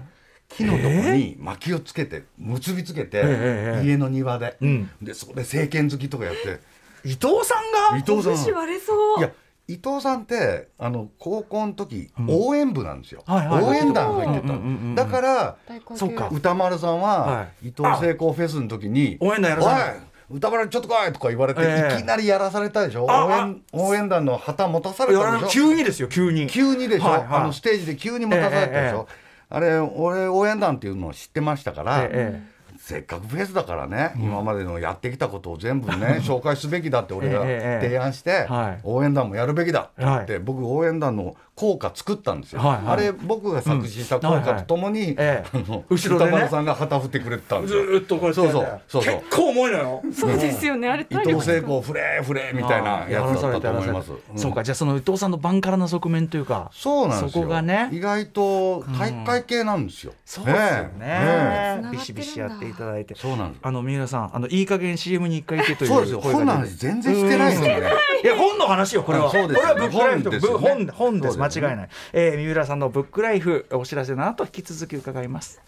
[0.56, 4.90] 木のとこに薪をつけて結びつけて、ええ家の庭で、ん。
[5.02, 6.60] でそこで政権好きとかやって。
[7.06, 7.98] 伊藤さんが？
[7.98, 8.46] 伊藤さん。
[8.46, 9.20] り割れそう。
[9.20, 9.32] いや
[9.66, 13.64] 伊藤さんってあの高校の時、応援部なんですよ、はいはい。
[13.64, 14.48] 応援団入って
[14.96, 16.30] た、だから大好そうか。
[16.32, 19.96] 歌丸さんは、は伊藤聖光フェスの時に応援団やら
[20.30, 21.96] 歌丸ちょっと来い!」とか言われて、ええ。
[21.96, 23.06] いきなりやらされたでしょ？
[23.10, 25.48] あ応援応援団の旗持たされたでしょ？
[25.48, 26.48] 急にですよ急に。
[26.48, 27.28] 急にでしょ、はいはい。
[27.42, 29.08] あのステージで急に持たされたでしょ、
[29.54, 38.80] あれ俺応援団っていうのを知ってましたから、ええせっかくフェスだからね、今までのやってきたことを全部ね紹介すべきだって俺がええ提案して、はい。
[38.84, 67.92] 応援団もやるべきだって言って、は僕応援団の効果作ったんですよ、はいはいあれ僕が作詞した効果とともに、うんはいはいええ後ろでね歌丸さんが旗振ってくれてたんですずよーっとこれそうそうそうそう結構重いのよそうですよねあれ伊藤聖光フレーフレーみたいなやつだったと思います、うんそうかじゃあその伊藤さんのバンカラな側面というかそうなんですよそこがね意外と体育会系なんですよ、そうですよねええビシビシやっていただいてそうなんですあの三浦さんあのいい加減 CM に一回行けというそうですよ声が本の話全然してないですよね
[68.24, 75.62] いや本の話よこれはこれはブックライフと本です本です違いない、えー、三浦さんのブックライフお知らせの後引き続き伺います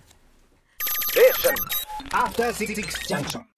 [2.12, 2.76] After Six
[3.08, 3.55] Junction.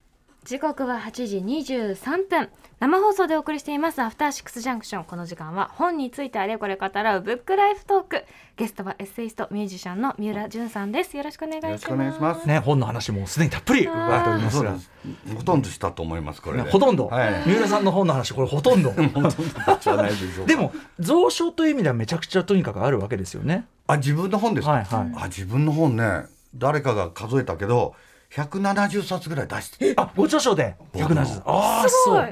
[0.48, 2.48] 時刻は8時23分。
[2.80, 8.24] 生放送でお送りしていますアフターシックスジャンクションこの時間は本についてあれこれ語らうブックライフトーク。
[8.56, 11.18] ゲストはエッセイストミュージシャンの三浦淳さんです。
[11.18, 11.70] よろしくお願いします。
[11.70, 12.48] よろしくお願いします。
[12.48, 14.70] ね本の話もすでにたっぷり伺っておりますが。
[14.70, 16.56] そうですほとんどしたと思いますこれ。
[16.56, 17.42] でねほとんど、はい。
[17.44, 18.88] 三浦さんの本の話これほとんど。
[18.92, 19.30] ほとんど
[19.78, 23.66] じゃないでしょうかでも蔵書という意味ではめちゃくちゃとにかくあるわけですよね。
[23.86, 25.12] あ自分の本ですか、はいはい。
[25.24, 26.22] あ自分の本ね。
[26.54, 27.94] 誰かが数えたけど
[28.32, 29.94] 170冊ぐらい出して。
[29.96, 30.76] あご著書で？
[30.92, 31.22] 僕の。
[31.22, 32.24] 170ああすごい。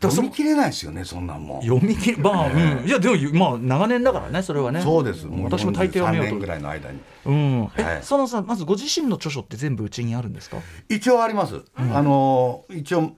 [0.00, 0.10] そう。
[0.10, 1.60] 読み切れないですよねそんなんも。
[1.60, 4.82] ん読み切りまあ、うん、いやでもまあ長年だからねそれはね。
[4.82, 5.26] そうです。
[5.26, 6.98] 私も大抵読めよう3年とぐらいの間に。
[7.24, 8.02] うん、え、はい。
[8.02, 10.58] そのさまずご自身の著書って全部うちにあるんですか？
[10.90, 13.12] 一応あります、あの一応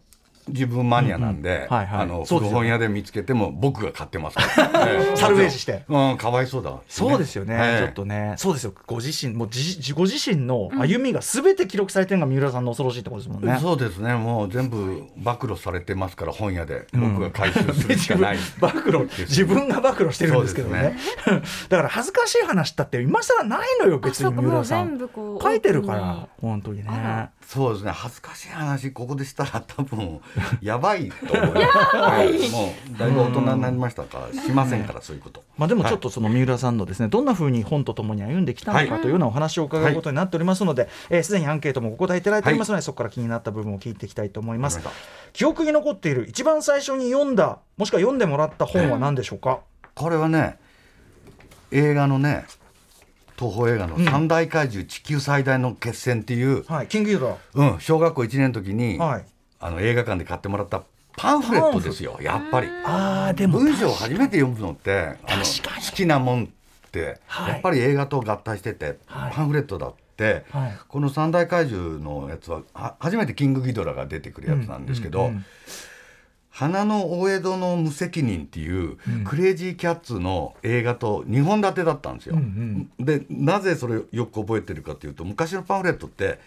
[0.49, 5.17] 自分マニアなんで、あの古本屋で見つけても僕が買ってますから、 ええ。
[5.17, 5.85] サルベージして。
[5.89, 6.71] うんかわいそうだ。
[6.71, 7.87] わそうですよね、ええ。
[7.87, 8.35] ちょっとね。
[8.37, 8.73] そうですよ。
[8.87, 14.15] ご自身もう自自ご自身の歩みが全て記録されてるのが三浦さんの恐ろしいところですもんね、そうですね。
[14.15, 16.87] もう全部暴露されてますから本屋で。
[16.93, 19.09] 僕が回収するしかない、暴露。
[19.19, 20.97] 自分が暴露してるんですけどね。
[21.69, 27.93] だから恥ずかしい話だって今更ないのよ別に三浦さもう全部こんう書いてるから本当にねそうですね。
[27.93, 30.21] 恥ずかしい話ここでしたら多分
[30.61, 31.97] やばいと思います。
[31.97, 32.51] はい。
[32.51, 35.45] もうだいぶ大人になりましたからしませんからそういうこと。
[35.57, 44.81] まあ、でもちょっとその三浦さんのですね、どんなふうに本とともに歩んできたのかというようなお話を伺うことになっておりますので、えーすでにアンケートもお答えいただいておりますので、そこから気になった部分を聞いていきたいと思います。
[45.33, 49.61] 記憶に残っている一番最初に読んだもしくは読んでもらった本は何でしょうか、
[49.95, 50.59] これはね
[51.71, 52.45] 映画のね
[53.39, 59.25] 東宝映画の「三大怪獣地球最大の決戦」っていう、はいキングギドラうん、小学校1年の時に、はい。
[59.59, 60.83] あの映画館で買ってもらった
[61.17, 62.69] パンフレットですよやっぱり。
[62.85, 67.53] あーでも文章を初めて読むのってあの好きなもんって、はい。
[67.53, 69.33] やっぱり映画と合体してて、はい。
[69.33, 70.79] パンフレットだって、はい。
[70.89, 75.45] この三大怪獣のやつはは初めてキングギドラが出てくるやつなんですけど、うんうんうん
[76.57, 82.37] 花のお江戸の無責任っていう、クレイジーキャッツの映画と2本立てだったんですよ。
[82.37, 86.41] うんでなぜそれをよく覚えてるかというと昔のパンフレットって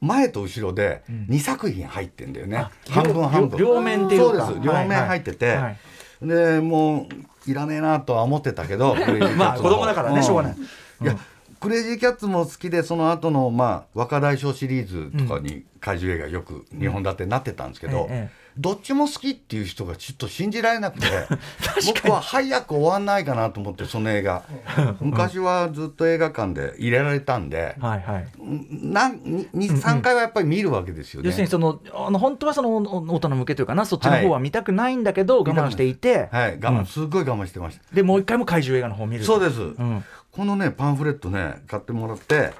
[0.00, 3.58] 前と後ろで2作品入ってんだよね、半分半分。
[3.58, 4.46] 両両面っていうか。
[4.46, 4.66] そうです。
[4.66, 5.56] 両面入ってて、はい。
[5.58, 5.76] はい
[6.22, 7.08] でも
[7.46, 8.94] ういらねえなとは思ってたけど
[9.36, 10.56] まあ子供だからねしょうがない。
[11.02, 11.18] いや
[11.58, 21.06] クレイジーキャッツも好きでその後のまあ若大将シリーズとかに怪獣映画よく2本立てになってたんですけど、ええどっちも好きっていう人がちょっと信じられなくて
[21.86, 24.42] 僕は早く終わんないかなと思ってその映画
[25.00, 31.28] 昔はずっと映画館で入れられたんではいはい23回はやっぱり見るわけですよね。
[31.28, 37.94] 要するにそのあの本当はそのお大人向けというかなそっちの方は見たくないんだけど、我慢していて、はい我慢、すごい我慢してました。
[37.94, 42.52] でもう一回も怪獣映画の方を見るそうです、んこのねパンフレットね買ってもらって、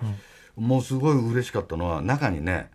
[0.56, 2.70] もうすごい嬉しかったのは中にね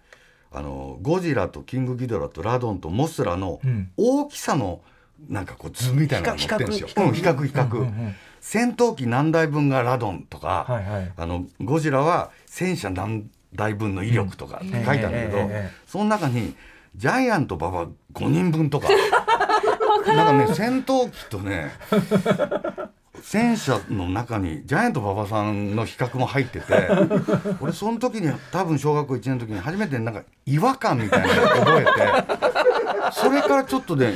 [0.58, 3.92] あのゴジラとキングギドラとラドンとモスラのん。
[3.96, 4.82] 大きさの
[5.30, 6.88] なんかこう図みたいなのが載ってるんですよ。
[6.88, 11.12] 比較うん比較比較、うんうんうん戦闘機何台分がラドンとか、はいはい。
[11.18, 15.50] あのゴジラは戦車何台分の威力とかって書いてあるんだけど、
[15.86, 16.56] その中に
[16.96, 18.88] ジャイアント馬場5人分とか。
[20.08, 21.72] なんかね戦闘機とね
[23.30, 26.88] 戦車の中にジャイアント馬場さんの比較も入ってて
[27.60, 31.92] 俺その時に多分小学校1年の時に初めてなんか違和感みたいなのを覚えて
[33.12, 34.14] それからちょっとね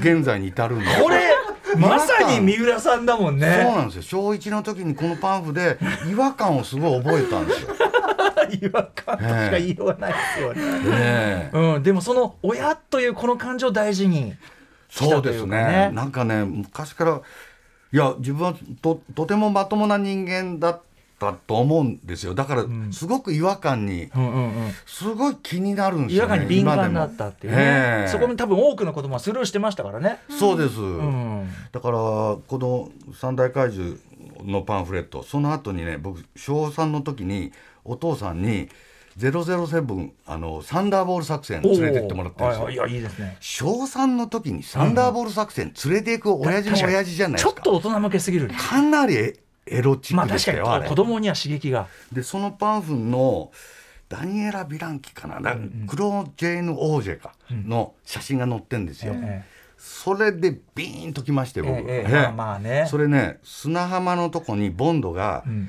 [0.00, 1.34] 現在に至るんでこれ
[1.76, 4.02] まさに三浦さんだもんそうねなんですよ。
[4.02, 5.78] 小1の時にこのパンフで
[6.10, 7.68] 違和感をすごい覚えたんですよ。
[8.62, 11.50] 違和感としか言いようがないですよね、ねえ。
[11.52, 14.34] うん、でもその親というこの感情を大事に
[14.88, 15.64] そうですしたというかね。
[15.64, 15.90] ね。
[15.92, 17.20] なんかね昔から
[17.94, 20.80] いや自分はととてもまともな人間だっ
[21.20, 22.34] たと思うんですよ。
[22.34, 24.72] だからすごく違和感にうんうんうん。
[24.84, 33.96] すごい気になるんですよね違和感に敏感になったっていうね、ええそこに多分多くの子供はスルーしてましたからね、そうです、うん、だからこの三大怪獣
[34.42, 37.52] のパンフレットその後にね僕小3の時に
[37.84, 38.68] お父さんに
[39.18, 42.90] 007あのサンダーボール作戦連れてってもらってるんですよ、はいはい。
[42.90, 43.36] いやいいですね。
[43.40, 47.52] 小3の時にサンダーボール作戦連れていく親父の親父じゃないですか。
[47.52, 50.84] ちょっと大人向けすぎるかなりエエロチッまあクでし確かたよ、あれ。
[50.84, 51.86] に子供には刺激が。
[52.12, 53.52] でそのパンフの
[54.08, 57.32] ダニエラ・ビランキかな、なクロジェーヌ・オージェか。
[57.50, 59.44] の写真が載ってんですよ、え
[59.78, 61.84] それでビーンときまして僕、ええ。
[61.86, 62.06] ええ。
[62.08, 62.86] えまあまあね。
[62.90, 65.68] それね砂浜のとこにボンドが、ん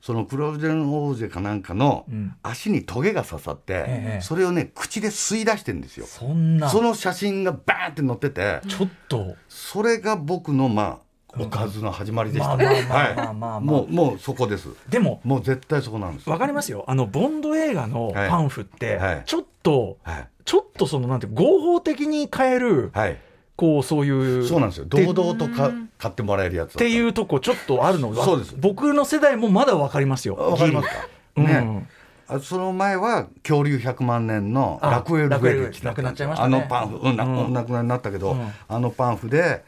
[0.00, 2.34] そのクロジェーヌ・オージェかなんかのん。
[2.42, 6.06] 足にトゲが刺さって、ええそれをね口で吸い出してんですよ。
[6.06, 6.68] そんな。
[6.68, 8.60] その写真がバーンって載ってて。
[8.68, 9.36] ちょっと。
[9.48, 11.00] それが僕のま
[11.36, 12.48] あおかずの始まりでした。
[12.48, 13.54] まあねまあまあまあまあまあ。
[13.54, 13.64] はい。
[13.64, 14.68] もうもうそこです。
[14.88, 15.20] でも。
[15.24, 16.32] もう絶対そこなんですよ。
[16.32, 16.84] わかりますよ。
[16.88, 19.22] あのボンド映画のパンフって、はい。
[19.26, 20.28] ちょっと、はい。
[20.44, 23.18] ちょっとそのなんて合法的に買える、はい
[23.60, 24.86] こうそういうそうなんですよ。
[24.86, 28.08] で堂々とか買ってもらえるやつっていううとこちょっとあるの。
[28.10, 28.56] がそうです。
[28.58, 30.34] 僕の世代もまだわかりますよ。
[30.34, 30.94] わかりますか？
[31.36, 31.86] うん。
[32.26, 36.56] あその前は恐竜100万年のあラクエル・フェルチラクエルなくなっちゃいましたね。
[36.56, 37.38] あのパンフ、うん、なうん。
[37.38, 38.50] お亡くなりになったけど、うん。
[38.66, 39.62] あのパンフで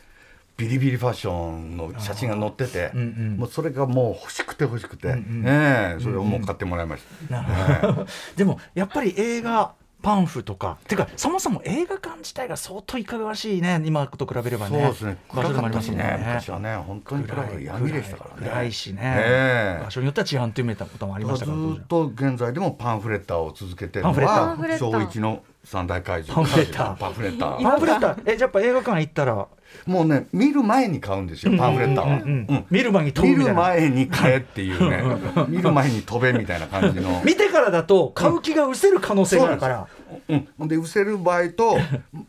[0.57, 3.37] ビリビリファッションの写真が載ってて、うんうん。
[3.37, 5.45] もうそれがもう欲しくて欲しくて、んうん。
[5.47, 8.07] ええそれをもう買ってもらいました、なるほど。
[8.37, 10.79] でもやっぱり映画パンフとか。
[10.89, 13.81] てかそもそも映画館自体が相当いかがわしいね。
[13.85, 14.79] 今と比べればね。
[14.79, 15.17] そうですね。
[15.33, 16.17] 場所でもありますね。
[16.27, 18.49] 昔はね本当に暗い闇でしたからね。
[18.49, 19.85] 暗いしね、ええ。
[19.85, 25.01] 場所によっては治安というめたこともありましたずからーっと現在でもパンフレッターを続けてるのパンフレッタはー。
[25.01, 26.47] 小一の三大怪獣。
[26.47, 26.97] パンフレッター。
[26.99, 27.63] パンフレッター。
[27.63, 28.23] パンフレッター。
[28.27, 29.47] えじゃあやっぱ映画館行ったら？
[29.87, 32.57] もうね見る前に買うんですよパンフレッターは、うんうんうん。
[32.57, 32.67] うん。
[32.71, 35.03] 見る前に飛ぶ見る前に買えっていうね。
[35.49, 37.23] 見る前に飛べみたいな感じの。
[37.25, 39.87] 見てからだと買う気が失せる可能性があるから、
[40.29, 41.79] うん、ほんで失せる場合と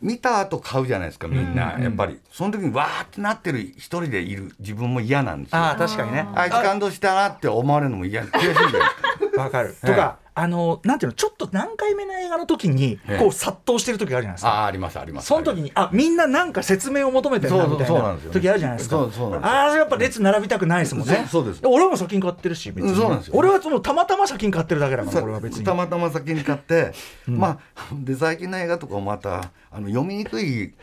[0.00, 2.18] 見た後買うじゃないですかみんな、うんやっぱり。
[2.30, 5.58] その時にわーってなってる一人でいる自分も嫌なんですよ。
[5.58, 6.26] あああ確かにね。
[6.46, 9.86] いつ感動したなって思われるのも嫌悔しいじゃないですかわかる、ええ。
[9.86, 13.18] とかあのなんていうのちょっと何回目の映画の時にええ。
[13.18, 15.28] こう殺到してる時があるじゃないですか、ああありますあります。
[15.28, 19.08] その時にあみんななんか説明を求めてるみたいな時あるじゃないですか。
[19.42, 21.26] ああやっぱ列並びたくないですもんね。
[21.30, 21.60] そうです。
[21.64, 22.96] 俺も先に買ってるし別に。
[22.96, 23.34] そうなんですよ。
[23.36, 25.64] 俺はそのたまたま先に買ってるだけだからさ俺は別に。
[25.64, 26.92] たまたま先に買って、
[27.26, 27.58] まあ
[27.92, 30.74] で最近の映画とかもまたあの読みにくい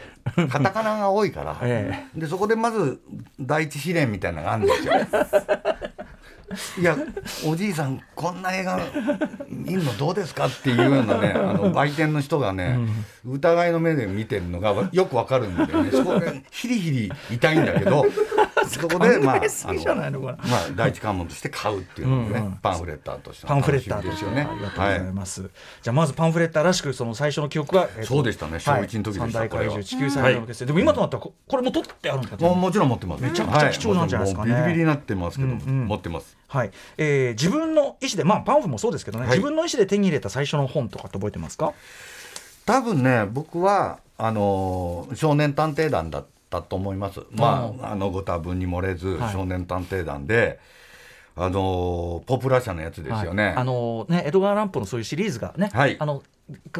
[0.49, 2.05] カタカナが多いから、 え。
[2.15, 3.01] でそこでまず
[3.39, 4.93] 第一試練みたいなのがあるんですよ。
[6.79, 6.97] いや
[7.45, 8.79] おじいさんこんな映画
[9.47, 12.77] 見るのどうですかっていうようなね あの売店の人がね、
[13.25, 15.91] 疑いの目で見てるのがよくわかるんだよね。
[15.91, 18.05] そこでヒリヒリ痛いんだけど
[18.67, 20.37] そこでまああのまあ
[20.75, 22.51] 第一関門として買うっていうのがね、うんうん。
[22.61, 24.47] パンフレッターとしてのパンフレッターですよね。
[24.49, 25.49] ありがとうございます、
[25.81, 28.59] じゃあまずパンフレッターらしくその最初の記憶は、えっとそうでしたね。
[28.59, 29.69] 小一の時でした三大怪これは。
[29.69, 32.45] 獣地球最大の決戦、でも今となったらここれも取ってあるんですか？
[32.47, 33.23] もちろん持ってます。
[33.23, 34.53] めちゃくちゃ貴重なんじゃないですかね。
[34.53, 35.85] ビリビリになってますけど、うんうん。
[35.87, 36.37] 持ってます。
[36.51, 39.37] はい、えー自分の意思でまあパンフもそうですけどね、はい。
[39.37, 41.73] 自分の意思で手に入れた最初の本とかって覚えてますか？
[42.65, 47.21] 多分ね、僕はあのー少年探偵団だったと思います。
[47.31, 49.33] まああのご多分に漏れず、はい。
[49.33, 50.59] 少年探偵団で、
[51.37, 53.45] あのーポプラ社のやつですよね。
[53.45, 53.55] はい。
[53.55, 55.95] あのねエドガー・ランポのそういうシリーズがね、はい。
[55.97, 56.21] あの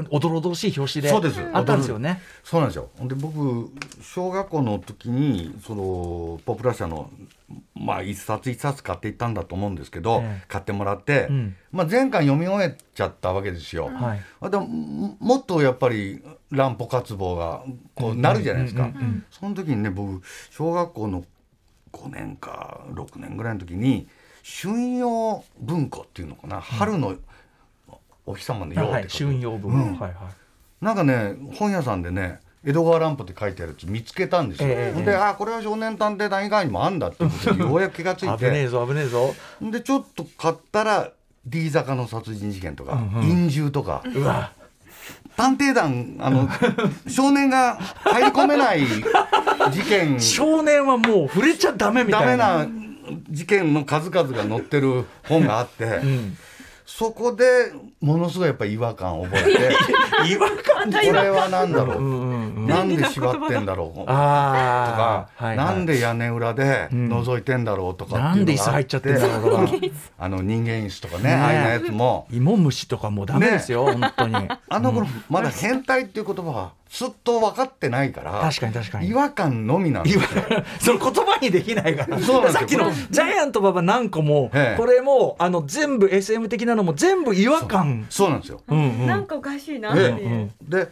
[0.09, 1.41] おどろおどろしい表紙でそうです。
[1.53, 2.21] あったんですよね。
[2.43, 2.89] そうなんですよ。
[3.01, 7.09] で僕小学校の時にそのポプラ社の
[7.75, 10.45] まあ一冊一冊買っていったんだと思うんですけど、ええ。
[10.47, 11.55] 買ってもらって、うん。
[11.71, 13.85] まあ全巻読み終えちゃったわけですよ。
[13.85, 14.21] はい。
[14.41, 17.63] あでもももっとやっぱり乱歩活動が
[17.95, 19.25] こうなるじゃないですか、うんうんうんうん。
[19.29, 21.23] その時にね僕小学校の
[21.93, 24.07] 5年か6年ぐらいの時に
[24.43, 27.15] 春陽文庫っていうのかな、春の
[28.25, 29.61] お日様のようって春陽はい
[30.01, 30.13] はい。
[30.83, 39.33] なんかね本屋さんでね江戸川乱歩って書いてあるやつ見つけたんですよ、ええほんであこれは少年探偵団以外にもあんだっていうことに ようやく気がつい危ねえてぞ危ねえぞ。
[39.61, 41.11] でちょっと買ったら
[41.45, 43.29] D 坂の殺人事件とか、うんうん。
[43.29, 44.03] 陰獣とか。
[44.05, 44.51] うわ。
[45.35, 46.47] 探偵団あの
[47.09, 50.19] 少年が入り込めない事件。
[50.19, 52.65] 少年はもう触れちゃダメみダメたいな。
[52.65, 52.67] な
[53.29, 56.37] 事件の数々が載ってる本があって、うん
[56.85, 59.75] そこでものすごいやっぱ違和感を覚えて
[60.31, 63.99] 違和感これは何だろう、うんうんうんなんで縛ってんだろう？
[63.99, 69.67] とか、なんで屋根裏で覗いてんだろうとかっていうのがあなんで椅子入っちゃってんだろう？
[69.67, 72.27] とかあの人間椅子とかねねああいうやつも。
[72.31, 74.35] 芋虫とかもうダメですよ、本当に。
[74.69, 79.09] あの頃まだ変態っていう言葉はすっと分かってないから確かに確かに。
[79.09, 80.21] 違和感のみなんですよ。
[80.79, 82.19] その言葉にできないから。
[82.19, 82.59] そうなんですよ。
[82.59, 84.77] さっきのジャイアント馬場何個も、ええ。
[84.77, 88.05] これもあの全部 SM 的なのも全部違和感。
[88.09, 88.61] そうなんですよ。
[88.67, 90.91] なんかおかしいなってえいう、うんで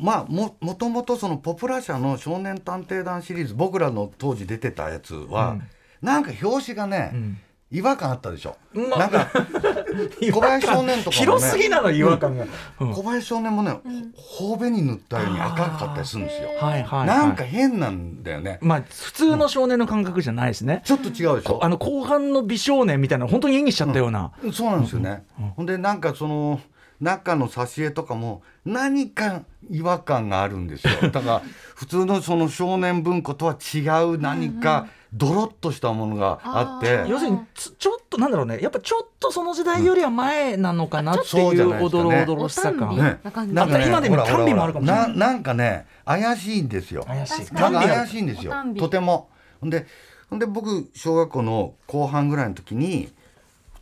[0.00, 5.58] まあももともとそのポプラ社の少年探偵団シリーズ僕らの当時出てたやつは、
[6.00, 7.38] なんか表紙がね、ん。
[7.72, 9.30] 違和感あったでしょ、まなんか
[10.20, 12.44] 小林少年とかもね広すぎなの違和感が、
[12.80, 12.92] うん。
[12.92, 13.70] 小林少年もね、
[14.16, 21.60] ほ頬紅塗ったように赤かったりするんですよ、はいはい、はい、なんか変なんだよね、まあ普通の少年の感覚じゃないですね、ちょっと違うでしょ。
[21.62, 25.22] あの後半の美少年みたいな本当に演技しちゃったような、そうなんですよね、
[25.54, 26.60] ほんでなんかその
[27.00, 30.92] 中の挿絵とかも何か違和感があるんですよ。
[31.10, 31.42] だから
[31.74, 38.58] 普通のその少年文庫とは違う何かドロッとしたものがあって、要するにつちょっとなんだろうね。
[38.60, 43.54] やっぱちょっとその時代よりは前なのかなっていうおどろおどろしさ感、おたんびねな感じ。
[43.54, 45.08] なんか今でも単美もあるかもしれない。
[45.08, 47.04] ななんかね怪しいんですよ。
[47.06, 47.46] 怪しい。
[47.46, 48.52] 怪しいんですよ。
[48.78, 49.30] とても。
[49.60, 49.86] ほんで
[50.28, 53.12] ほんで僕小学校の後半ぐらいの時に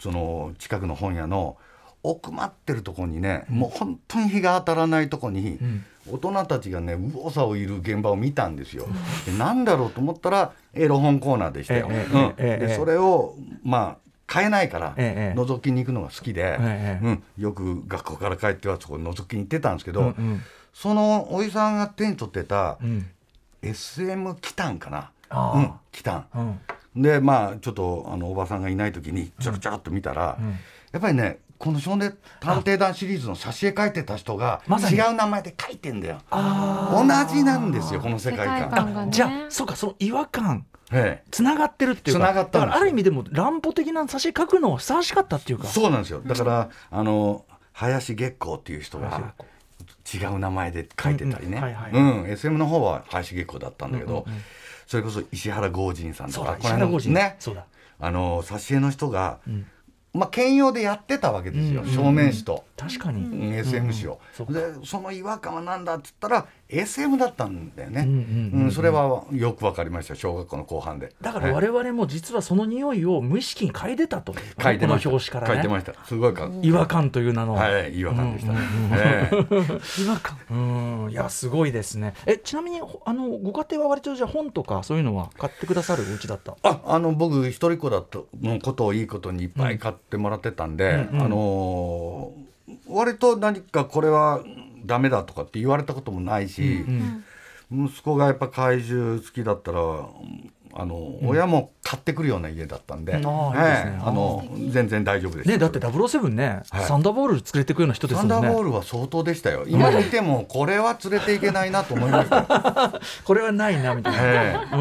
[0.00, 1.56] その近くの本屋の
[2.10, 5.84] 奥まってるとこにね、もう本当に日が当たらないとこに、ん。
[6.10, 8.86] 大人たちがね右往左往いる現場を見たんですよ。
[9.26, 11.88] でなんだろうと思ったらエロ本コーナーでしたよ。
[12.36, 20.42] でそれをまあ買えないからええ覗きに行くのが好きで、ええうん、よく学校から帰ってはそこ覗きに行ってたんですけど、うんうん。
[20.72, 23.06] そのおじさんが手に取ってたうん。
[23.62, 25.10] SM キタンかな。
[25.30, 26.60] あうん、キタン。
[26.94, 27.02] うん。
[27.02, 30.58] でまあちょっとあのおばさんがいない時にちょろちょろっと見たら、ん。
[30.92, 36.18] やっぱりねこの「少年探偵団」シリーズの挿絵描いてた人が違う名前で描いてんだよ。
[36.30, 39.06] あ同じなんですよこの世界世界観。
[39.06, 39.08] ね。
[39.10, 45.64] じゃあそうかその違和感えつながってるっていうかだからある意味でも乱歩的な挿絵描くのはふさわしかったっていうか。
[45.66, 46.20] えそうなんですよ。
[46.24, 49.34] だから、あの林月光っていう人が
[50.12, 51.62] 違う名前で描いてたりね、
[52.28, 54.26] SM の方は林月光だったんだけど、
[54.86, 57.14] それこそ石原剛人さんそうだとかこの石原浩二。
[57.14, 57.36] ね。
[57.38, 57.66] そうだ。
[58.00, 59.66] あの挿絵の人が、ん
[60.14, 62.64] まあ兼用でやってたわけですよ、うん少年誌と。
[62.76, 71.12] 確かに、うん SM 誌を、でその違和感は何だっつったら SM だったんだよね、うんそれはよく分かりました小学校の後半で。
[71.20, 74.34] だから我々も実はその匂いを無意識に嗅いでたと。
[74.62, 75.10] 書いてました。
[75.10, 75.54] この表紙からね。
[75.54, 75.94] 書いてました。
[76.06, 78.58] すごいか違和感という名の、はい違和感でした、うん
[78.94, 79.36] ええ。
[80.04, 80.38] 違和感。
[80.50, 81.10] うん。
[81.10, 82.14] いやすごいですね。
[82.26, 86.56] えちなみにほあのご家庭は割とじゃあ本とかそういうのは買ってくださるお家だった？
[86.62, 91.22] ああの僕一人っ子だったのことをいいことにいっぱい買ってもらってたんで、うんうん。
[91.22, 92.48] あのー
[92.86, 94.40] 割と何かこれは
[94.84, 96.84] ダメだとかって言われたこともないし、
[97.72, 99.80] 息子がやっぱ怪獣好きだったら
[100.74, 105.48] あの、親も買ってくるような家だったんで、うんあの全然大丈夫です。
[105.48, 106.84] ねだって007ね、はい。
[106.84, 108.48] サンダーボール連れてくような人ですサもんね。
[108.48, 109.64] ンダーボールは相当でしたよ。
[109.66, 112.46] 今見てもこれは連れていけないなと思いましたよ。
[113.24, 114.76] これはないなみたいな、えう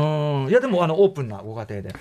[0.47, 0.49] ん。
[0.49, 1.89] いやでもあのオープンなご家庭で。
[1.89, 1.91] え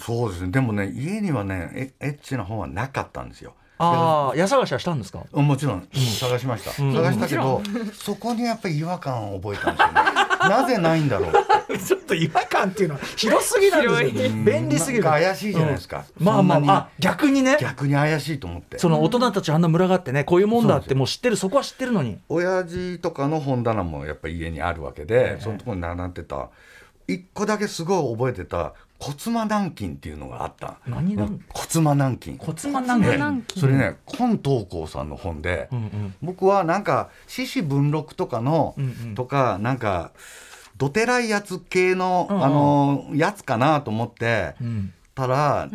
[0.00, 0.50] そうですね。
[0.50, 3.54] でもね家にはねエエッチな本はなかったんですよ。
[3.78, 5.24] ああ家探しはしたんですか？
[5.32, 5.88] うんもちろん。
[5.92, 6.94] 探しました、ん。
[6.94, 10.26] 探したけどそこにやっぱり違和感を覚えたんですよね。
[10.48, 11.32] なぜないんだろう。
[11.78, 15.04] ちょっと違和感っていうのは広すぎなんですよ便利すぎる。
[15.04, 16.04] 怪しいじゃないですか。
[16.18, 16.24] うん。
[16.26, 17.58] まあまあ逆にね。
[17.60, 18.78] 逆に怪しいと思って。
[18.78, 21.36] その大人たちあんな群がってねこういうもんだってもう知ってる。
[21.36, 22.18] そこは知ってるのに。
[22.30, 26.48] 親父とかの本棚もやっぱり家にあるわけで、そのところに並んでた。
[27.08, 30.78] 一個だけすごい覚えてた骨間南京っていうのがあった。
[30.86, 36.14] 何南うん骨間南京骨間南京骨間南京それね今東光さんの本で、うんうん。
[36.22, 39.14] 僕はなんか獅子文録とかの、うんうん。
[39.14, 40.12] とかなんか
[40.76, 42.44] どてらいやつ系の、うんうん。
[42.44, 44.92] あのやつかなと思ってうん。
[45.14, 45.68] たら、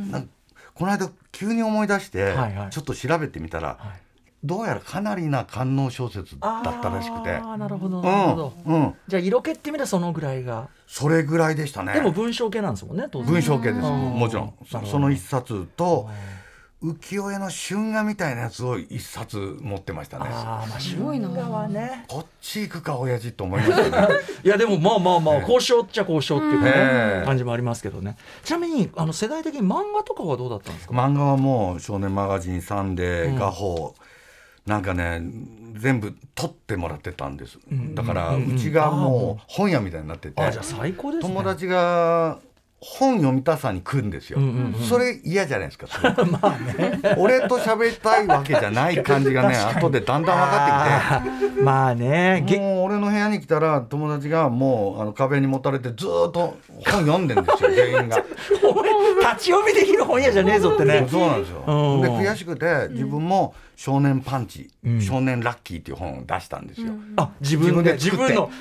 [0.76, 2.70] この間急に思い出して、はいはい。
[2.70, 4.01] ちょっと調べてみたら、はい
[4.44, 7.30] どうやらかなりな官能小説だったらしくて。
[7.32, 8.96] ああなるほどうなるほど、んうん。
[9.08, 11.94] じゃあ色気ってみたらそのぐらいが、それぐらいでしたね。
[11.94, 13.32] でも文章系なんですもんね当然。
[13.32, 14.54] 文章系ですうんもちろん。
[14.66, 16.10] そその一冊と
[16.84, 20.26] 浮世絵の春画みたいなやつを一冊持ってましたね。
[20.28, 22.06] ああまあ春画はね。
[22.08, 24.08] こっち行くか親父と思いましたね。
[24.44, 25.42] いやでもまあまあまあええ。
[25.42, 28.18] 交渉っちゃ交渉っていうかね、ええ感じもありますけどね。
[28.44, 33.94] ちなみにあの世代的に漫画とかはどうだったんですか、漫画はもう少年マガジンサンデー、画報
[34.66, 35.22] なんかね
[35.78, 37.58] 全部取ってもらってたんです、
[37.96, 41.34] だからうんうんうちがもう本屋みたいになってて、あじゃあ最高ですね。
[41.34, 42.40] 友達が
[42.84, 45.86] 本読みたさに来るんですよ、うんうんうんそれ嫌じゃないですか
[47.18, 51.62] 俺と喋りたいわけじゃない 感じがね後でだんだん分かってきて。
[51.62, 52.44] まあね。
[52.48, 56.58] げもう俺の部屋に来たら友達がもうあの壁にもたれてずーっと
[56.90, 58.18] 本読んでんですよ 全員が。
[58.18, 61.08] 立ち読みできる本屋じゃねえぞってね。
[61.08, 61.64] そうなんですよ。
[61.68, 62.02] うん。
[62.02, 63.54] で悔しくて自分も
[63.84, 65.02] 「少年パンチ」うん。
[65.02, 66.94] 少年ラッキー」っていう本を出したんですよ。
[67.18, 68.52] あ自分で自自分で分の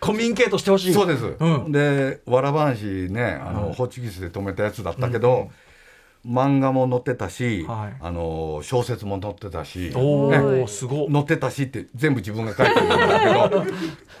[0.00, 0.92] コミュニケートしてほしい。
[0.92, 1.34] そうです。
[1.40, 1.72] うん。
[1.72, 5.48] でわらばんしねあの、ホチキスで止めたやつだったけど、
[6.26, 7.96] 漫画も載ってたし、はい。
[8.00, 10.38] あの小説も載ってたし、おね。
[10.64, 11.10] おすごい。
[11.10, 13.64] 載ってたしって全部自分が書いてるんだけど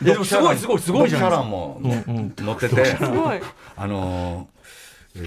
[0.12, 1.42] でもすごいすごいすごいじゃないですか。
[1.42, 2.04] 読者欄もね
[2.38, 3.40] 載ってて、すごい。
[3.76, 4.59] あのー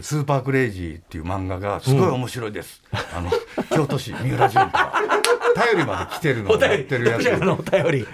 [0.02, 2.82] スーパークレイジーっていう漫画がすごい面白いです。
[3.14, 3.30] あの
[3.70, 4.78] 京都市三浦淳と
[5.54, 7.24] か頼りまで来てるのをやってるやつ。
[7.44, 8.08] のお便り。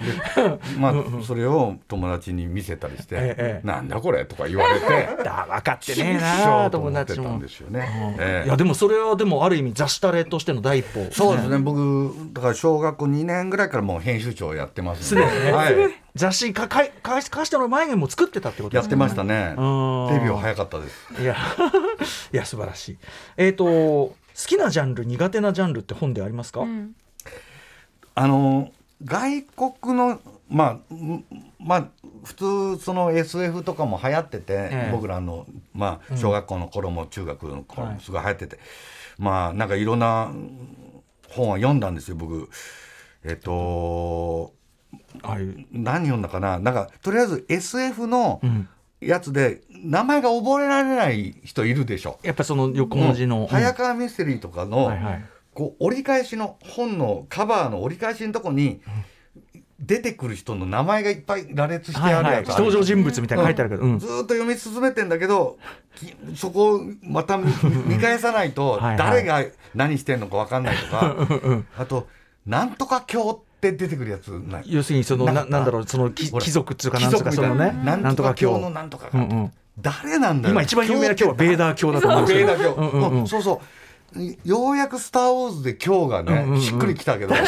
[0.78, 0.94] まあ、
[1.26, 8.44] それを友達に見せたりして「ええなんだこれ?」とか言われてだ分かって厳ねえなと思ってたんですよね。
[8.46, 11.06] いやでもそれはでもある意味雑誌タレとしての第一歩。
[11.12, 11.58] そうですね。
[11.58, 15.24] 僕だから小学校2年ぐらいからもう編集長やってますすで。
[15.24, 15.52] にね。
[15.52, 15.74] はい、
[16.14, 19.54] 雑誌かかいか貸しての前にも作ってたってことですかやってましたね。
[19.56, 20.24] デうん。
[20.24, 21.22] ビュー早かったです。
[21.22, 21.36] いや
[22.32, 22.98] いや素晴らしい。
[23.36, 23.64] えっ、と
[24.40, 26.92] 好きなジャンル苦手なジャンルって本でありますか、うん
[28.14, 28.70] あの
[29.04, 31.24] 外国のまあん
[31.58, 31.88] まあ
[32.24, 32.34] 普
[32.76, 34.92] 通その SF とかも流行ってて、ええ。
[34.92, 37.94] 僕らのまあ小学校の頃も中学の頃はい。
[37.94, 38.58] もすごい流行ってて、
[39.18, 40.32] まあなんかいろんな
[41.28, 42.50] 本は読んだんですよ僕。
[43.24, 44.52] えっと
[45.22, 45.44] ああい。
[45.44, 46.58] う何読んだかな。
[46.58, 48.68] なんかとりあえず SF のうん。
[49.02, 52.18] やつで名前が覚えられない人いるでしょ。
[52.22, 53.46] やっぱその横文字の、うん。
[53.46, 55.24] 早川ミステリーとかの、はいはい
[55.54, 58.80] こう折り返しの本のカバーの折り返しのとこに
[59.80, 63.98] 出てくる人の名前がいっぱい羅列してあるやつ登場人物みたいなの書いてあるけど、うん。
[63.98, 65.58] ずーっと読み進めてんだけど
[65.96, 67.46] きそこをまた見
[67.86, 69.42] 見返さないと 誰が
[69.74, 71.16] 何してんのか分かんないとか。
[71.78, 72.08] あと
[72.46, 74.32] 「なんとか教」って出てくるやつ
[74.66, 79.52] 要するにそのななんかなんだろうその貴族っつうかなんつうかそのねななんとか教の教なんとかが、うんうん。
[79.80, 82.46] 誰なんだよ今一番有名な教はベーダー教だと思うんですけど。
[82.46, 83.20] ベーダー教、うんうんうん。
[83.20, 83.79] うんそうそう
[84.44, 86.60] ようやく「スター・ウォーズ」で今日がね、うんうんうん。
[86.60, 87.38] しっくりきたけど以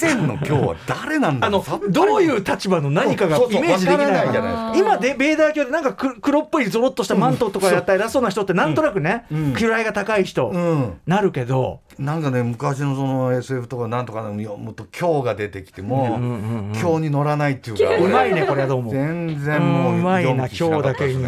[0.00, 1.92] 前の今日は誰なんだあのさっぱり。
[1.92, 4.08] どういう立場の何かがイメージできない。
[4.08, 4.72] じゃないですか。
[4.76, 9.52] 今でベーダー教でなんかく黒っぽいゾロッとしたマントとかやった偉そうな人ってなんとなくね、うん。
[9.52, 11.00] 位が高い人、うん。
[11.06, 18.92] なるけどなんかね昔のその SF とかなんとかのもっと今日が出てきても、うんうんうん今日に乗らないっていうかうまいねこれはどうも。
[18.92, 21.22] 全然もううまいな今日だけに、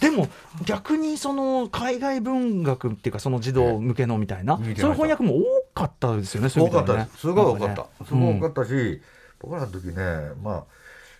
[0.00, 0.28] でも
[0.64, 7.18] 逆にその海外文学っていうかその児童向けのみたいな、そういう翻訳も多かったですよね多かったです。
[7.18, 9.02] すごい多かった、すごい多かったし、
[9.38, 9.94] 僕らの時ね
[10.42, 10.64] まあ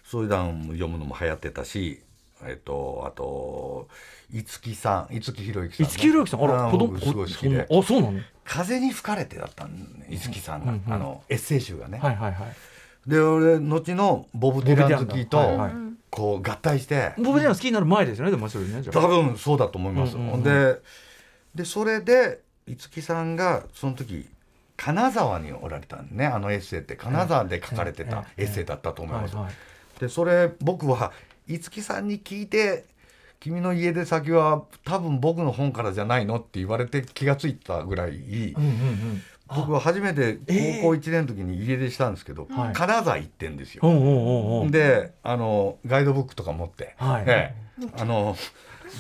[0.05, 2.01] そういう段読むのも流行ってたし
[2.45, 3.89] えっとあと
[4.31, 7.67] 五木さん五木ひろゆきさん、ね、五木ひろゆきさんあらあ子供僕すごい好きで。
[7.71, 8.21] あそうなの？
[8.45, 10.93] 風に吹かれてだったん五木さんが、うんうん。
[10.93, 13.11] あのエッセイ集がね、はいはいはい。
[13.11, 15.73] で俺後のボブ・ディラン好きと、はいはい。
[16.11, 17.13] こう合体して。
[17.19, 20.81] ボブ・ディラン好きになる前ですよねでもそれね多分そうだと思います、うんうんうんで
[21.55, 24.29] でそれで五木さんがその時
[24.77, 26.95] 金沢におられたんねあのエッセイって。
[26.95, 29.35] 金沢で書かれてたエッセイだったと思います、
[29.99, 31.13] でそれ僕は
[31.49, 32.85] 五木さんに聞いて
[33.41, 39.23] 「君の家出先は多分僕の本からじゃないの?」って言われて気がついたぐらい、うんうんうん。
[39.49, 43.81] 僕は初めてええ高校1年の時に家出したんですけど、はい金沢行ってんですよ。
[43.85, 47.25] おうおうおうおうであのガイドブックとか持って、はい。
[47.27, 47.87] ええ。
[47.97, 48.37] あの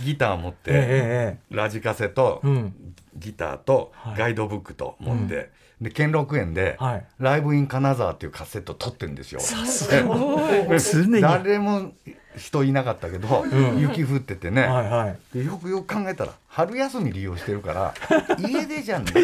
[0.05, 2.95] ギター持って、えええラジカセと、えうん。
[3.17, 4.19] ギターとはい。
[4.19, 7.07] ガイドブックと持って、で兼六園で、はい。
[7.19, 9.41] ライブイン金沢っていうカセット撮ってるんですよ。
[9.41, 11.21] 常に。
[11.21, 11.93] 誰も
[12.39, 13.81] 人いなかったけど、うん。
[13.81, 17.95] 雪降っててね、はいよくよく考えたら春休み利用してるから
[18.39, 19.15] 家出じゃない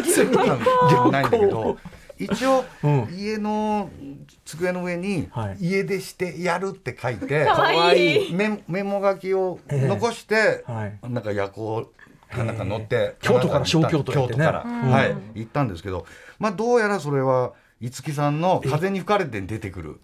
[1.11, 1.77] ないんだけど
[2.17, 3.07] 一応、うん。
[3.11, 3.89] 家の
[4.45, 7.47] 机の上にはい「家出してやる」って書いて、
[8.31, 10.99] メメモ書きを残して、はい。
[11.09, 11.91] なんか夜行
[12.31, 14.91] かなんか乗って京都から小京都京都から、うん。
[14.91, 15.15] はい。
[15.35, 16.05] 行ったんですけど
[16.39, 19.99] まあどうやらそれは五木さんの「風に吹かれて」に出てくる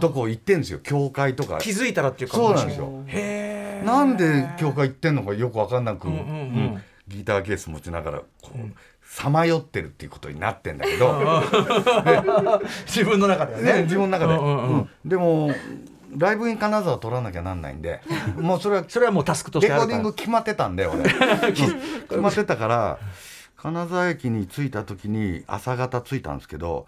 [0.00, 0.78] とこ行ってんですよ。
[0.80, 1.58] 教会とか。
[1.58, 2.36] 気づいたらっていうか。
[2.36, 3.02] そうなんですよ。
[3.06, 6.82] へえなんで教会行ってんのかよく分かんなく、うんうんうん。
[7.08, 8.58] ギターケース持ちながらこう
[9.02, 11.42] さまよってるっていうことになってんだけど、
[12.86, 14.78] 自分の中ではね、ね自分の中で、うんうんうん。
[14.78, 14.88] うん。
[15.04, 15.50] でも
[16.16, 18.00] ライブイン金沢取らなきゃなんないんで
[18.36, 21.04] もうそれはそれはもうタスクとしレコーディング決まってたんで俺、うん。
[21.52, 22.98] 決まってたから
[23.62, 26.86] 金沢駅に着いた時に朝方着いたんですけど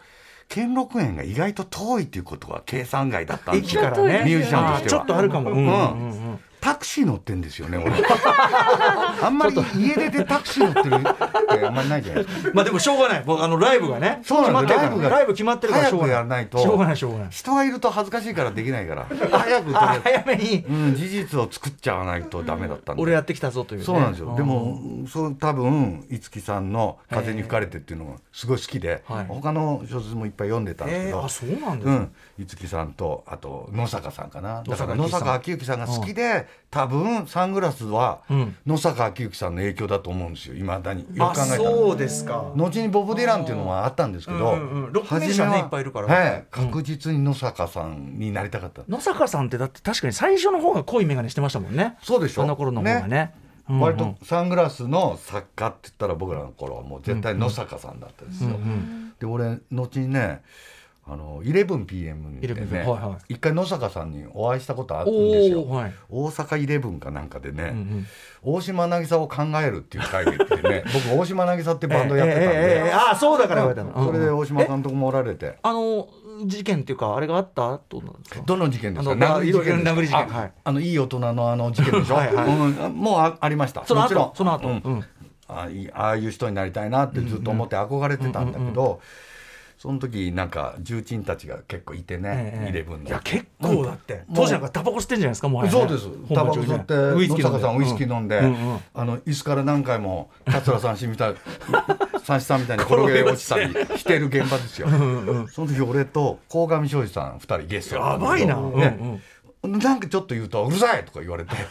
[0.48, 3.82] 兼六園が意外と遠いっていうことが計算外だったんですね。
[3.82, 5.00] ミュージシャンとしては。
[5.00, 7.90] ちょっとあるかも、うんうんうんうんタクシー乗ってんですよね俺。
[9.20, 12.50] あんまり家出てタクシー乗ってるってあんまりないじゃないですか。
[12.54, 13.24] まあでもしょうがない。
[13.24, 14.20] もうあのライブがね。
[14.22, 16.14] そうなんですライブがライブ決まってるからしょうがない。
[16.14, 16.58] 早くやらないと。
[16.58, 17.28] しょうがないしょうがない。
[17.30, 19.06] 人がいると恥ずかしいからできないから。
[19.08, 20.64] 早 く早めに。
[20.70, 23.02] うん、事実を作っちゃわないとダメだったんで。
[23.02, 23.84] 俺やってきたぞというね。
[23.84, 24.36] そうなんですよ、ん。
[24.36, 29.26] でもそう多分五木さんの「風に吹かれて」っていうのがすごい好きで、はい。
[29.26, 34.62] 他の小説もいっぱい読んでたんですけど、えーあそうなんですか、うん、五木さんとあと野坂さんかな。
[34.62, 38.56] だから野坂昭之さんが好きで、多分サングラスはうん。
[38.66, 40.54] 野坂昭之さんの影響だと思うんですよ。
[40.54, 41.06] いまだに。
[41.12, 41.70] よあく考えたら。
[41.70, 42.52] そうですか。
[42.56, 44.92] 後にボブ・ディランっていうのはあったんですけど、うんうんうん。
[44.92, 46.06] ロックミュージシャンねいっぱいいるから。
[46.06, 51.98] はい、確実に野坂さんになりたかった、野坂さんってだって確かに最初の方が濃い眼鏡してましたもんね。
[52.02, 52.42] そうでしょ。
[52.42, 53.34] あの頃の方がね。
[53.36, 53.42] うん
[53.76, 53.80] うん。
[53.80, 58.50] 割とサングラスの作家って言ったら僕らの頃はもう絶対野坂さんだったですよ、
[59.20, 60.42] で俺後にね
[61.04, 63.34] あの 11PM で11ね、はいはい。
[63.34, 65.92] 一回野坂さんにお会いしたことあるんですよ、はい。
[66.08, 68.06] 大阪イレブンかなんかでね、うんうん。
[68.42, 74.38] 大島渚を考えるっていう会でね 僕大島渚ってバンドやってたんで、えええああそうだから言われたの、それでうんうん。
[74.38, 75.58] 大島監督もおられて。
[75.62, 76.08] あの
[76.46, 78.42] 事件っていうかあれがあったどうなんですか？
[78.46, 79.12] どの事件ですか？
[79.14, 79.82] 殴り事件。
[79.82, 80.22] 殴り事件。
[80.22, 80.52] あはい。
[80.64, 82.14] あのいい大人のあの事件でしょ？
[82.14, 82.46] はいはい。
[82.46, 83.84] うんもうあありました。
[83.84, 84.24] そのもちろん。
[84.26, 84.82] 後その後、うん。
[84.84, 85.04] うん。
[85.48, 89.00] あああいう人になりたいなってずっと思って憧れてたんだけど、
[89.82, 94.34] その時なんか重鎮たちが結構いてね、ええイレブンのいや結構だって、うん。
[94.36, 96.06] 当時なんかタバコ吸ってんじゃないですかもう、そうです。
[96.32, 98.40] タバコ吸ってウイスキーさんウイスキー飲んで、
[98.94, 101.34] あの椅子から何回も桂三枝みたい
[102.22, 104.88] 三枝さんみたいに転げ落ちたりしてる現場ですよ。
[105.50, 109.20] その時俺と鴻上庄司さん2人ゲストやばいな、ね
[109.62, 111.54] なんかちょっと言うと「うるさい!」とか言われて。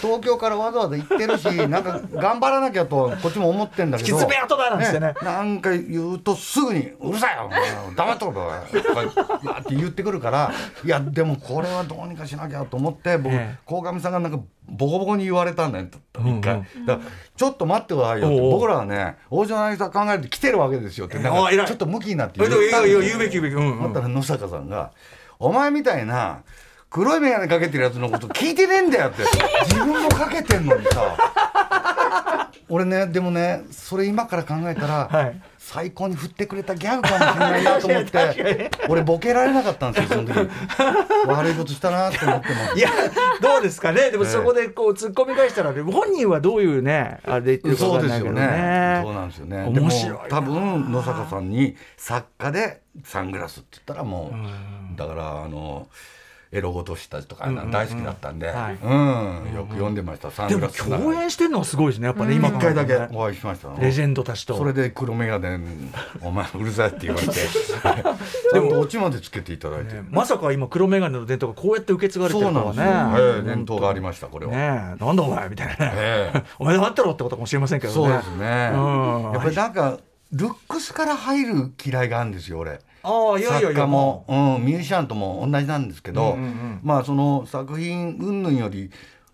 [0.00, 4.18] 東京からわざわざ行ってるしなんか頑張らなきゃとこっちも思ってんだけど。
[4.18, 5.12] きつめ後だなんつってね。
[5.22, 7.50] なんか言うとすぐに「うるさいよ
[7.94, 8.50] 黙っとけよ」
[8.82, 9.02] とか
[9.60, 10.50] って言ってくるから。
[10.84, 13.58] いやでもこれはどうにかしなきゃと思って僕ええ。
[13.66, 14.38] 鴻上さんがなんか
[14.70, 16.40] ボコボコに言われたんだよ一うん。
[16.40, 24.92] 回、だからちょっと待ってくださいよ僕らはね大島渚考えて来てるわけですよってなんかちょっとムキになってえでもいったんだったら野坂さんが
[25.38, 26.42] 「お前みたいな
[26.90, 29.22] 黒い眼鏡かけてるやつのこと聞いてねえんだよ」って。
[29.66, 32.50] 自分もかけてんのにさ。
[32.70, 35.40] 俺ねでもねそれ今から考えたら、はい。
[35.58, 40.50] 最高に振ってくれたギャグかもしれないなと思って 俺ボケられなかったんですよその時。
[41.28, 42.54] 悪いことしたなと思っても。
[42.74, 42.90] いや
[43.42, 44.10] どうですかね。
[44.10, 48.56] でもそこでこう突っ込み返したら、ね、本人はどういうねあれで言ってるかそうわかんないけどですよね。
[48.56, 49.64] ねそうなんですよね。
[49.66, 50.18] 面白いな。
[50.30, 54.36] 多分野坂さんに作家でサングラスって言ったらもう
[54.98, 55.88] だからあの
[56.50, 58.78] エロごとしたちとか大好きだったんで、はい。
[58.82, 59.54] うん。
[59.54, 63.68] よく読んでました、でも共演してるのはすごいですねやっぱね、今一回だけお会いしました。
[63.78, 64.56] レジェンドたちと。
[64.56, 65.62] それで黒眼鏡
[66.22, 67.34] お前うるさいって言われて。
[67.34, 75.74] ちゃんとオチまでつけていただいて、ねまさか今黒眼鏡の伝統がこうやって受け継がれてるとなんですよ、はねええ伝統がありましたこれは、ねえなんだお前みたいな。
[75.74, 76.42] ね、ええ。
[76.58, 77.94] お前があったろってことかもしれませんけどね。
[77.94, 79.32] そうですね、うん。
[79.34, 79.98] やっぱりなんか
[80.32, 83.68] ルックスから入る嫌いがあるんですよ俺ああいやいやいや。
[83.68, 86.80] 作家も、うん、ミュージシャンとも同じなんですけど、うんうんうん。
[86.82, 88.90] まあその作品云々より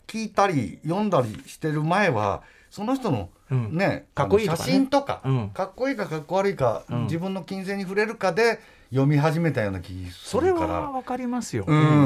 [0.06, 3.76] 聞いたり読んだりしてる前はその人のうん。
[3.76, 4.64] ね、かっこいいとかね。
[4.64, 5.50] 写真とか、うん。
[5.50, 7.02] かっこいいかかっこ悪いか、うん。
[7.04, 8.58] 自分の金銭に触れるかで
[8.90, 10.74] 読み始めたような気すそれるから。
[10.74, 11.96] はわかりますよ、うんうんうんう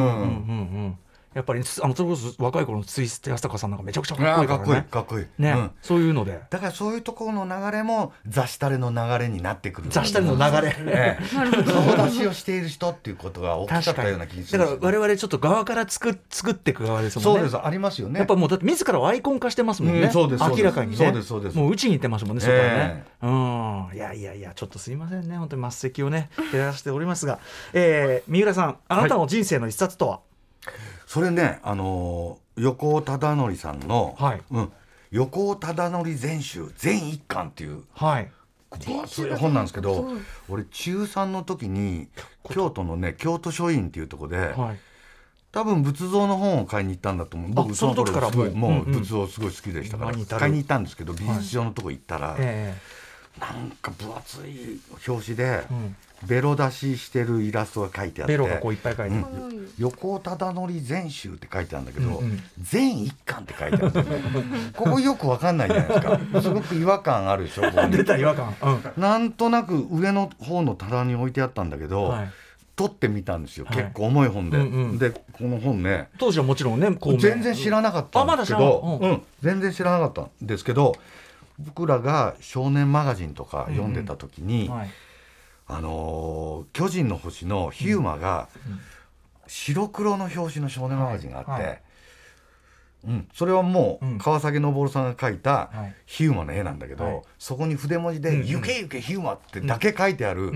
[0.89, 0.99] ん
[1.39, 5.71] やっぱりあのそれこそ若い頃のツイステ安高さんなんかめちゃくちゃかっこいいからっこいいねかっこいい、ね、うん。
[5.83, 6.41] そういうので。
[6.51, 9.87] だからそういうところの流れも雑誌タレの流れになってくる。
[9.89, 10.75] 雑誌たりの流れ。
[10.85, 11.23] ええ。
[11.63, 14.59] 顔出しをしている人っていうことが大きかったような気がする。
[14.59, 17.41] だから我々ちょっと側から作作っていく側ですもんね。
[17.41, 17.65] そうです。
[17.65, 18.19] ありますよね。
[18.19, 20.97] やっぱもうだって自らをアイコン化してますもんね、うんそうです明らかにね。
[20.97, 21.57] そうですそうです。
[21.57, 23.89] もう打ちに行ってますもんねそこはね、えうん。
[23.95, 25.39] いやいやいやちょっとすいませんね。
[25.39, 27.39] 本当に末席をね照らしておりますが、
[27.73, 30.21] えー、三浦さんあなたの人生の一冊とは、
[31.09, 34.43] それねあのー横尾忠則さんの、はい。
[34.51, 34.73] うん、
[35.13, 38.31] 横尾忠則全集全一巻っていうはい。
[38.85, 40.11] 分厚い本なんですけど
[40.49, 42.09] 俺中3の時に
[42.51, 44.79] 京都のね京都書院っていうところで、はい。
[45.53, 47.51] 多分仏像の本を買いに行ったんだと思う。
[47.53, 49.01] 僕その時からすごいもうもううんうん。
[49.01, 52.77] 仏像すごい好きでしたから、買いに行ったんですけど美術商のとこ行ったら、え
[53.41, 55.97] なんか分厚い表紙で、うん
[56.27, 58.33] ベロ出ししてるイラストが書いてあって。
[58.33, 59.71] ベロがこういっぱい書いてある、うん。
[59.79, 62.43] 横尾忠則全集って書いてあるんだけど、うんうん。
[62.61, 63.93] 全一巻って書いてある
[64.75, 66.43] ここよくわかんないじゃないですか。
[66.43, 69.03] すごく違和感あるでしょ出た違和感、うん。
[69.03, 72.31] なんとなく上の方の棚に置いてあったんだけど、はい。
[72.75, 73.77] 取ってみたんですよ、はい。
[73.77, 74.99] 結構重い本で、うんうん。
[74.99, 76.09] でこの本ね。
[76.19, 79.23] 当時はもちろんね全然知らなかったんですけど、知らなうん。
[79.43, 80.97] 全然知らなかったんですけど
[81.59, 84.91] 僕らが少年マガジンとか読んでた時に、はい
[85.69, 88.49] あのー巨人の星のヒューマが
[89.47, 91.83] 白黒の表紙の少年マガジンがあって、はいはい。
[93.07, 95.95] うん、それはもう川崎昇さんが描いたはい。
[96.07, 97.23] ヒューマの絵なんだけど、はい。
[97.39, 100.53] そこに筆文字でうんうん「行け行けヒューマ」ってだけ書いてある、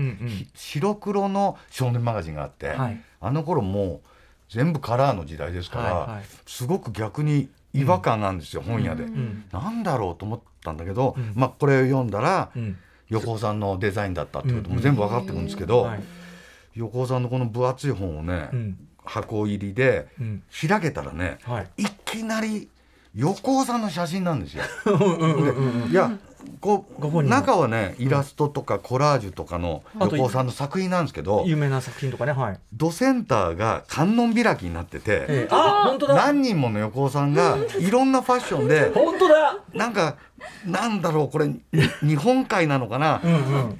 [0.55, 3.01] 白黒の少年マガジンがあって、はい。
[3.21, 4.09] あの頃もう
[4.49, 9.05] 全部カラーの時代ですから、すごく逆に違和感なんですよ、本屋で。
[9.05, 11.33] んなんだろうと思ったんだけど、ん。
[11.35, 12.77] まあこれを読んだら、うん
[13.09, 16.03] 横尾さんのデザインだったってことうんも全部分かってくるんですけど、はい。
[16.75, 18.87] 横尾さんのこの分厚い本をね、うん。
[19.03, 20.43] 箱入りでうん。
[20.67, 21.83] 開けたらね、はい。
[21.83, 22.69] いきなり
[23.15, 24.63] 横尾さんの写真なんですよ。
[25.89, 26.11] いや
[26.59, 26.85] ご
[27.23, 32.59] 中はねイラストとかコラージュとかの横尾さんの作品なんですけど有名な作品とかねはい。
[32.73, 35.47] ドセンターが観音開きになってて、ええ。
[35.51, 36.15] あ本当だ。
[36.15, 39.59] 何人もの横尾さんがいろんなファッションで本当だ。
[39.73, 40.17] なんか
[40.65, 41.61] なんだろうこれに
[42.01, 43.21] 日本海なのかな、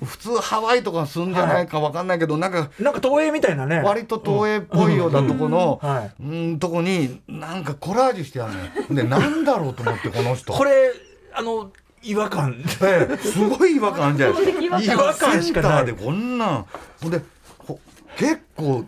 [0.04, 3.82] 普通ハワイとか住んじゃないかわかんないけど、なんかなんか東映みたいなね。
[3.82, 5.82] 割と東映っぽいようなとこの、
[6.20, 8.68] うんとこになんかコラージュしてあるのよ。
[8.92, 10.54] でなんだろうと思ってこの人。
[10.54, 10.92] これ
[11.34, 11.72] あの
[12.04, 12.64] 違和感。
[12.82, 14.46] ええすごい違和感あるじゃない。
[14.46, 16.66] ですか違和感しかないセンターでこんなん。
[17.02, 17.22] ほんで
[17.58, 17.80] ほ
[18.18, 18.86] 結構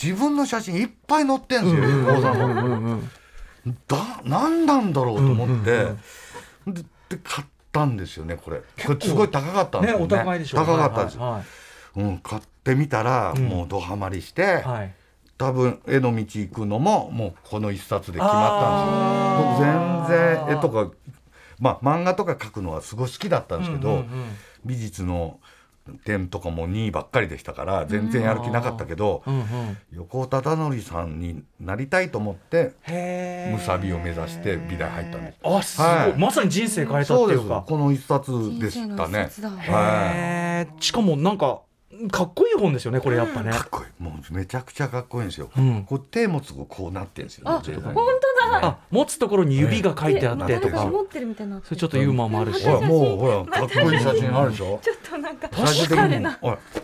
[0.00, 3.10] 自分の写真いっぱい載ってんですよ、うんうん
[3.88, 5.98] だ何なんだろうと思って、うん
[6.66, 8.60] うんでで買ったんですよねこれ。
[8.84, 10.06] これすごい高かったんですよね。
[10.06, 11.42] ねお高いでしょう高かったです、は
[11.96, 13.44] うん、買ってみたら、うん。
[13.44, 14.62] もうドハマりして、いはい。
[14.62, 14.94] はい
[15.38, 19.78] 多分絵の道行くのももうこの一冊で決まったんですよ。
[19.98, 20.90] 僕全然絵とか
[21.58, 24.08] まあ漫画とか描くのはすごい好きだったんですけど、うんうんうん。
[24.64, 25.38] 美術の
[26.04, 29.44] 点とかも2位ばっかりでしたから全然やる気なかったけど、うんうん
[29.92, 35.38] 横尾忠則さんになりたいと思ってへえムサビを目指して美大入ったんです。
[35.42, 36.14] あすごい、はい。
[36.18, 37.64] まさに人生変えたっていうか。
[37.66, 38.94] この一冊でしたね。
[38.94, 41.60] 人生の一冊はへえしかもなんか
[42.10, 43.50] かっこいい本ですよねこれやっぱね。
[43.50, 44.02] いかっこいい。
[44.02, 45.84] もうめちゃくちゃかっこいいんですよ、うん。
[45.84, 48.66] こう手持つとこうなってんですよねあ本当だ。
[48.66, 50.78] あ持つところに指が書いてあってとか。
[50.78, 51.60] 私持ってるみたいな。
[51.64, 52.64] それちょっとユーモアもあるし。
[52.64, 54.80] ほらもうほらかっこいい写真あるでしょ？
[54.82, 56.26] ちょっとなんか最終的に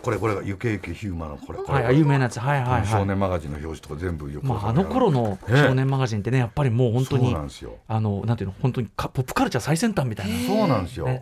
[0.01, 2.39] これこれが「ゆけゆけヒューマン」のこれこれ、はい有名なやつ。
[2.39, 2.87] はいはいはい。
[2.87, 7.77] 少年マガジンの表紙とか全部横まあ、あの頃の少年マガジンってねやっぱりもう本当そうになんですよ。
[7.87, 11.21] あのなんていうの本当にかポップカルチャー最先端みたいな、そうなんですよ、で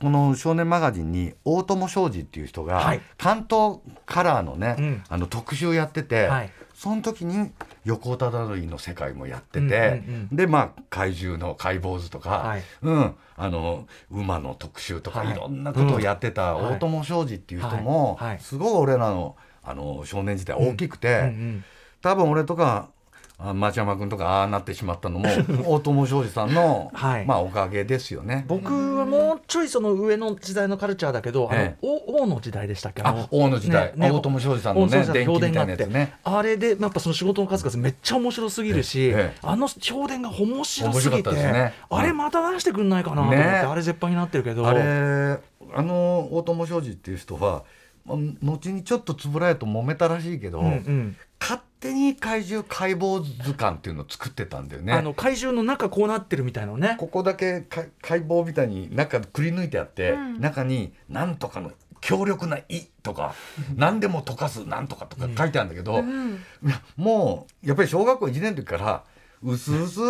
[0.00, 3.00] この少年マガジンに大友商事っていう人が、はい。
[3.16, 5.04] 関東カラーのね、うん。
[5.08, 6.50] あの特集をやってて、はい。
[6.74, 7.50] その時に
[7.84, 12.62] 横尾忠則の世界もやってて、うんうんでまあ怪獣の解剖図とか、はい。
[12.82, 15.32] うん、あの馬の特集とか、はい。
[15.32, 16.66] い、ろんなことをやってたうん。
[16.74, 21.64] 大友商事っていう人も、すごい俺らのあの少年時代大きくて、うんうん。
[22.02, 22.90] 多分俺とか
[23.38, 25.28] あ町山君とかああなってしまったのも
[25.66, 27.26] 大友商事さんの、はい。
[27.26, 28.46] まあおかげですよね。
[28.48, 31.84] 僕はもうちょいその上の時代のカルチャーだけど、ええ。
[31.84, 33.02] あの王王の時代でしたっけ？
[33.02, 36.14] あ王の時代、ねね大友商事さんのね電気みたいなやつね。
[36.24, 39.36] あれでやっぱその仕事の数々めっちゃ面白すぎるし、ええ。
[39.42, 41.74] あの評伝が面白すぎて、ね。
[41.90, 43.44] あれまた出してくんないかなと思って、ね。
[43.44, 44.66] あれ絶版になってるけど。
[44.66, 45.38] あれ
[45.74, 47.64] あの大友商事っていう人は
[48.06, 54.92] まあ後にちょっと円谷と揉めたらしいけど、うんうん勝手に怪獣解剖図鑑っていうのを作ってたんだよね。
[54.92, 56.96] あの怪獣の中こうなってるみたいなのね。
[56.98, 60.40] ここだけか解剖みたいに中くり抜いてあって、うん。
[60.40, 63.34] 中に「なんとかの強力な胃」とか
[63.76, 66.40] 「何でも溶かすなんとか」とか書いてあるんだけど、うん。
[66.64, 69.04] いやもうやっぱり小学校1年の時から
[69.42, 70.00] うすうす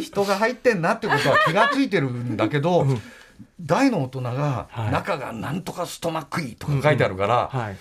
[0.00, 2.86] 人が入ってんなってことは気が付いてるんだけど、
[3.58, 4.92] 大の大人がはい。
[4.92, 7.76] 中がなんとかストマック胃とか書いてあるから、はい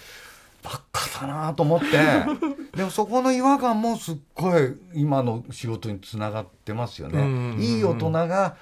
[0.64, 1.86] ばっかだなと思って。
[2.76, 7.20] でもそこの違和感もすっごい今の仕事につながってますよね。
[7.20, 8.56] うんうんうんいい大人が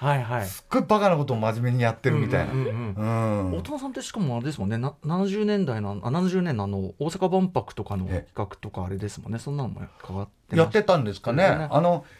[0.44, 2.52] すっごいバカなことを真面目にやってるみたいな。
[2.52, 3.56] うんうんうんうん。
[3.58, 4.78] 大友さんってしかもあれですもんね。
[4.78, 9.38] な70年代のあ70年のあの大阪万博とかの企え画とかあれですもんね。
[9.38, 11.48] そんなのも変わってまやってたんですかね。
[11.48, 11.68] ね。
[11.70, 12.17] あのつ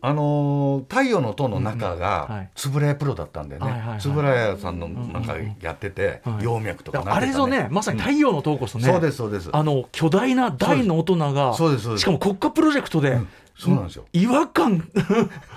[0.00, 2.68] あのー太陽の塔の中がい。
[2.68, 3.96] 円谷プロだったんだよはいはいはい。
[3.96, 6.44] ね円谷さんのなんかやっててはい。
[6.44, 9.50] 葉脈とかあれぞねまさに太陽の塔こそね、そうですそうです。
[9.52, 12.02] あの巨大な大の大人がそうですそうです。
[12.02, 13.28] しかも国家プロジェクトで、うん。
[13.58, 14.04] そうなんですよ。
[14.12, 14.88] 違和感。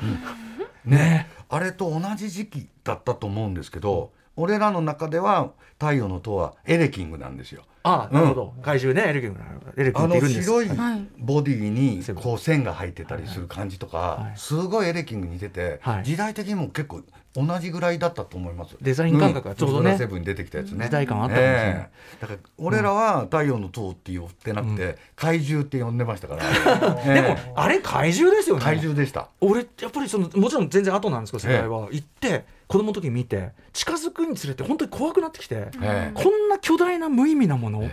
[0.85, 1.29] ね。
[1.49, 7.63] あれと同じ時期だったと思うんですけど俺らの中では太陽の塔はエレキングなんですよ。
[7.83, 8.53] あなるほど。
[8.63, 9.39] 怪獣ねエレキング
[9.77, 10.43] エレキンあのグっているんです。
[10.43, 11.07] 白いはい。
[11.19, 16.03] ボディにこう線が入ってたりする感じとかいすごいエレキングに似ててはい。
[16.03, 17.03] 時代的にも結構
[17.35, 18.77] 同じぐらいだったと思います。
[18.81, 19.81] デザイン感覚がちょうどね。
[19.81, 20.85] ウルトラセブンに出てきたやつね。
[20.85, 26.43] 時代感あったかもしれないええだから俺らは太陽の塔って呼ってなくて怪獣って呼んでましたから。
[27.13, 27.53] でもええ。
[27.55, 28.63] あれ怪獣ですよね。
[28.63, 29.29] 怪獣でした。
[29.41, 36.11] 俺やっぱりそのもちろん全然後なんですけど世代は、行って子供の時に見て近づくにつれて本当に怖くなってきて、ええ。
[36.13, 37.87] こんな巨大な無意味なものっ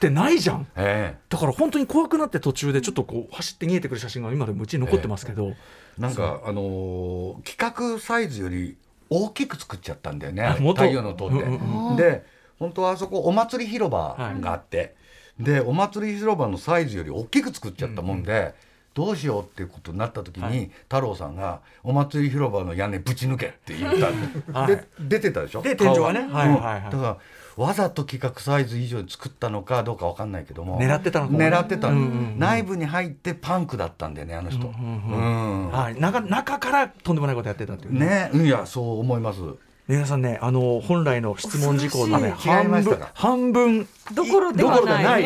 [0.00, 0.66] てないじゃん。
[0.74, 5.56] えだから本当に怖くなって途中でちょっとこう走って逃げてくる写真が今でもうちに残ってますけど、え
[5.98, 8.76] なんかあのー企画サイズより
[9.08, 10.42] 大きく作っちゃったんだよね
[10.74, 11.36] 太陽の塔って。
[11.36, 12.24] うんうんで
[12.58, 14.94] 本当はあそこお祭り広場があって、
[15.38, 18.54] でお祭り広場のサイズより大きく作っちゃったもんで、
[18.94, 20.70] どうしようっていうことになった時に、はい。
[20.84, 24.06] 太郎さんが「お祭り広場の屋根ぶち抜け」って言った。
[24.58, 24.68] はい。
[24.74, 25.60] で出てたでしょ？
[25.60, 26.20] で天井はね。
[26.20, 26.82] 顔はいはいはい。
[26.84, 26.90] うん。
[26.92, 27.16] だから
[27.56, 30.78] わざと企画サイズ以上に作ったのかどうかわかんないけども。
[30.78, 34.66] 狙ってたの狙ってたの、うんうんうん内部に入ってパンクだったんだよねあの人。
[34.68, 38.06] はい、中中からとんでもないことやってたっていうね。
[38.06, 39.40] ね、うんいやそう思います。
[39.88, 45.24] 皆さんねあの本来の質問事項のね半分半分どころではない。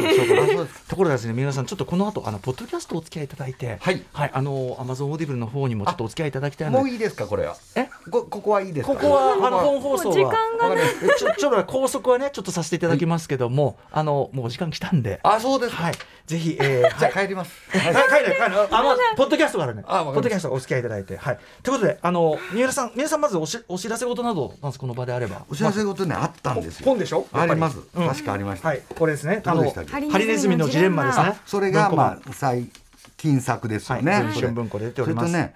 [0.88, 4.02] ところでですね皆さんちょっとこの後あのポッドキャストお付き合いいただいてはい。
[4.14, 7.44] あの Amazon Audible の方にもちょっとお付き合いいただきたいのでもういいですかこれ。
[7.44, 7.56] は。
[7.74, 8.94] えこここはいいですか。
[8.94, 15.20] ここはあの本放送時間がわかりましたちょちょっと高速はねちょっとさせていただきますけども、あのもうお時間来たんで。
[15.22, 15.82] あそうですか。
[15.84, 15.94] はい。
[16.26, 17.52] ぜひ、えー、じゃ帰ります。
[17.76, 19.82] はい、帰れ帰れあの ポッドキャストからね。
[19.86, 21.16] あポッドキャストお付き合いいただいて。
[21.16, 21.38] はい。
[21.62, 25.42] ということであの三浦さん三浦さんまずおしお知らせ事などまずこの場であれば。
[25.50, 26.86] お知らせ事ねあったんですよ。
[26.86, 27.26] 本でしょ？
[27.32, 27.78] あります。
[27.94, 28.69] 確かありました。
[28.70, 29.42] はいこれですね。
[29.44, 31.36] あのハリネズミのジレンマですね。
[31.44, 32.70] それがまあ最
[33.16, 34.12] 近作ですよね。
[34.12, 35.54] はいこれ春文庫で出ておりますそれとね、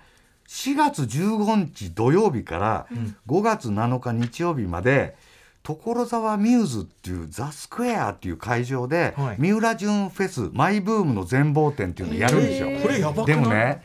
[0.48, 2.86] 4月15日土曜日から
[3.28, 5.16] 5月7日日曜日まで。
[5.66, 9.36] 所沢ミューズっていうザ・スクエアっていう会場で、はい。
[9.38, 12.68] 三浦淳フェスマイブームの全貌展っていうのをやるんですよ。
[12.82, 13.36] これやばくない？
[13.36, 13.82] でもね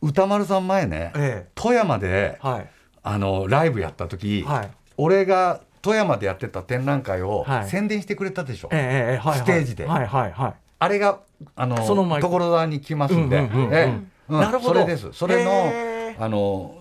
[0.00, 1.50] 歌丸さん前ね、ええ。
[1.56, 2.70] 富山で、はい。
[3.02, 4.70] あのライブやった時、はい。
[4.98, 7.68] 俺が富山でやってた展覧会をはい。
[7.68, 9.38] 宣伝してくれたでしょ、ええええはいはい。
[9.38, 9.86] ステージで。
[9.86, 10.54] はいはいはい。
[10.78, 11.20] あれが
[11.56, 12.20] あのその前。
[12.20, 13.84] 所沢に来ますんで、うんうんうんうんええ。
[14.28, 14.80] うんなるほど。
[14.80, 15.12] それです。
[15.12, 15.72] それの
[16.18, 16.74] あの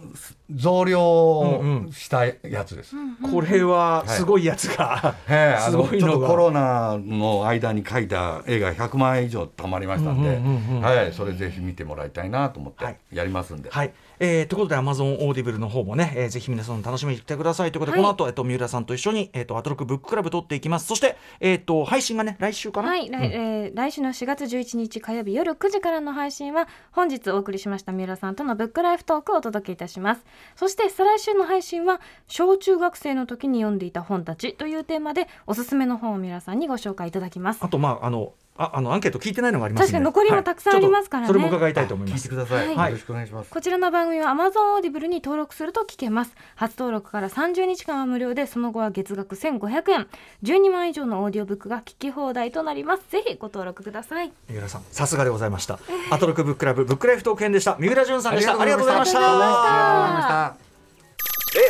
[0.51, 2.95] 増量をしたやつです、
[3.31, 12.93] これはすごいやつが、 ええあすのちょっとごいのがコロナの間に描いた絵が100万円以上たまりましたんで、うんうんうんうんはい、それぜひ見てもらいたいなと思っはい。
[12.93, 18.01] てやりますんで、はい、えー、ということで Amazon オーディブルの方もね、えーぜひ皆さん楽しみにしてくださいということで、はい。
[18.03, 20.87] この後、えっとみうらさんと一緒に、えっとアトロクブッククラブ撮っていきます。
[20.87, 37.59] そして、えっと配信がね来週かな、はい、来えー来週の4月11日火曜日夜9時からの配信は本日お送りしました三浦さんとのブックライフトークをお届けいたしますそして再来週の配信は小中学生の時に読んでいた本たちというテーマでおすすめの本を皆さんにご紹介いただきます。
[37.61, 41.31] あとまああのああのアンケート聞いてないのがあります確かに残りもたくさんありますからね。
[41.31, 42.27] はいちょっとそれも伺いたいと思います。
[42.27, 42.91] 聞いてください、はい。
[42.91, 43.49] よろしくお願いします。
[43.49, 46.35] こちらの番組は Amazon Audible に登録すると聞けます。
[46.55, 50.07] 初登録から30日間は無料でその後は月額1500円。
[50.43, 53.03] 12万以上のオーディオブックが聞き放題となります。
[53.09, 54.31] ぜひご登録ください。
[54.49, 55.79] 三浦さんさすがでございました。
[56.11, 57.77] アトロックブッククラブブックライフトーク編でした。
[57.79, 58.59] 三浦淳さんでした。
[58.59, 59.19] ありがとうございました。
[59.19, 59.71] ありがとうござ
[60.09, 60.53] いま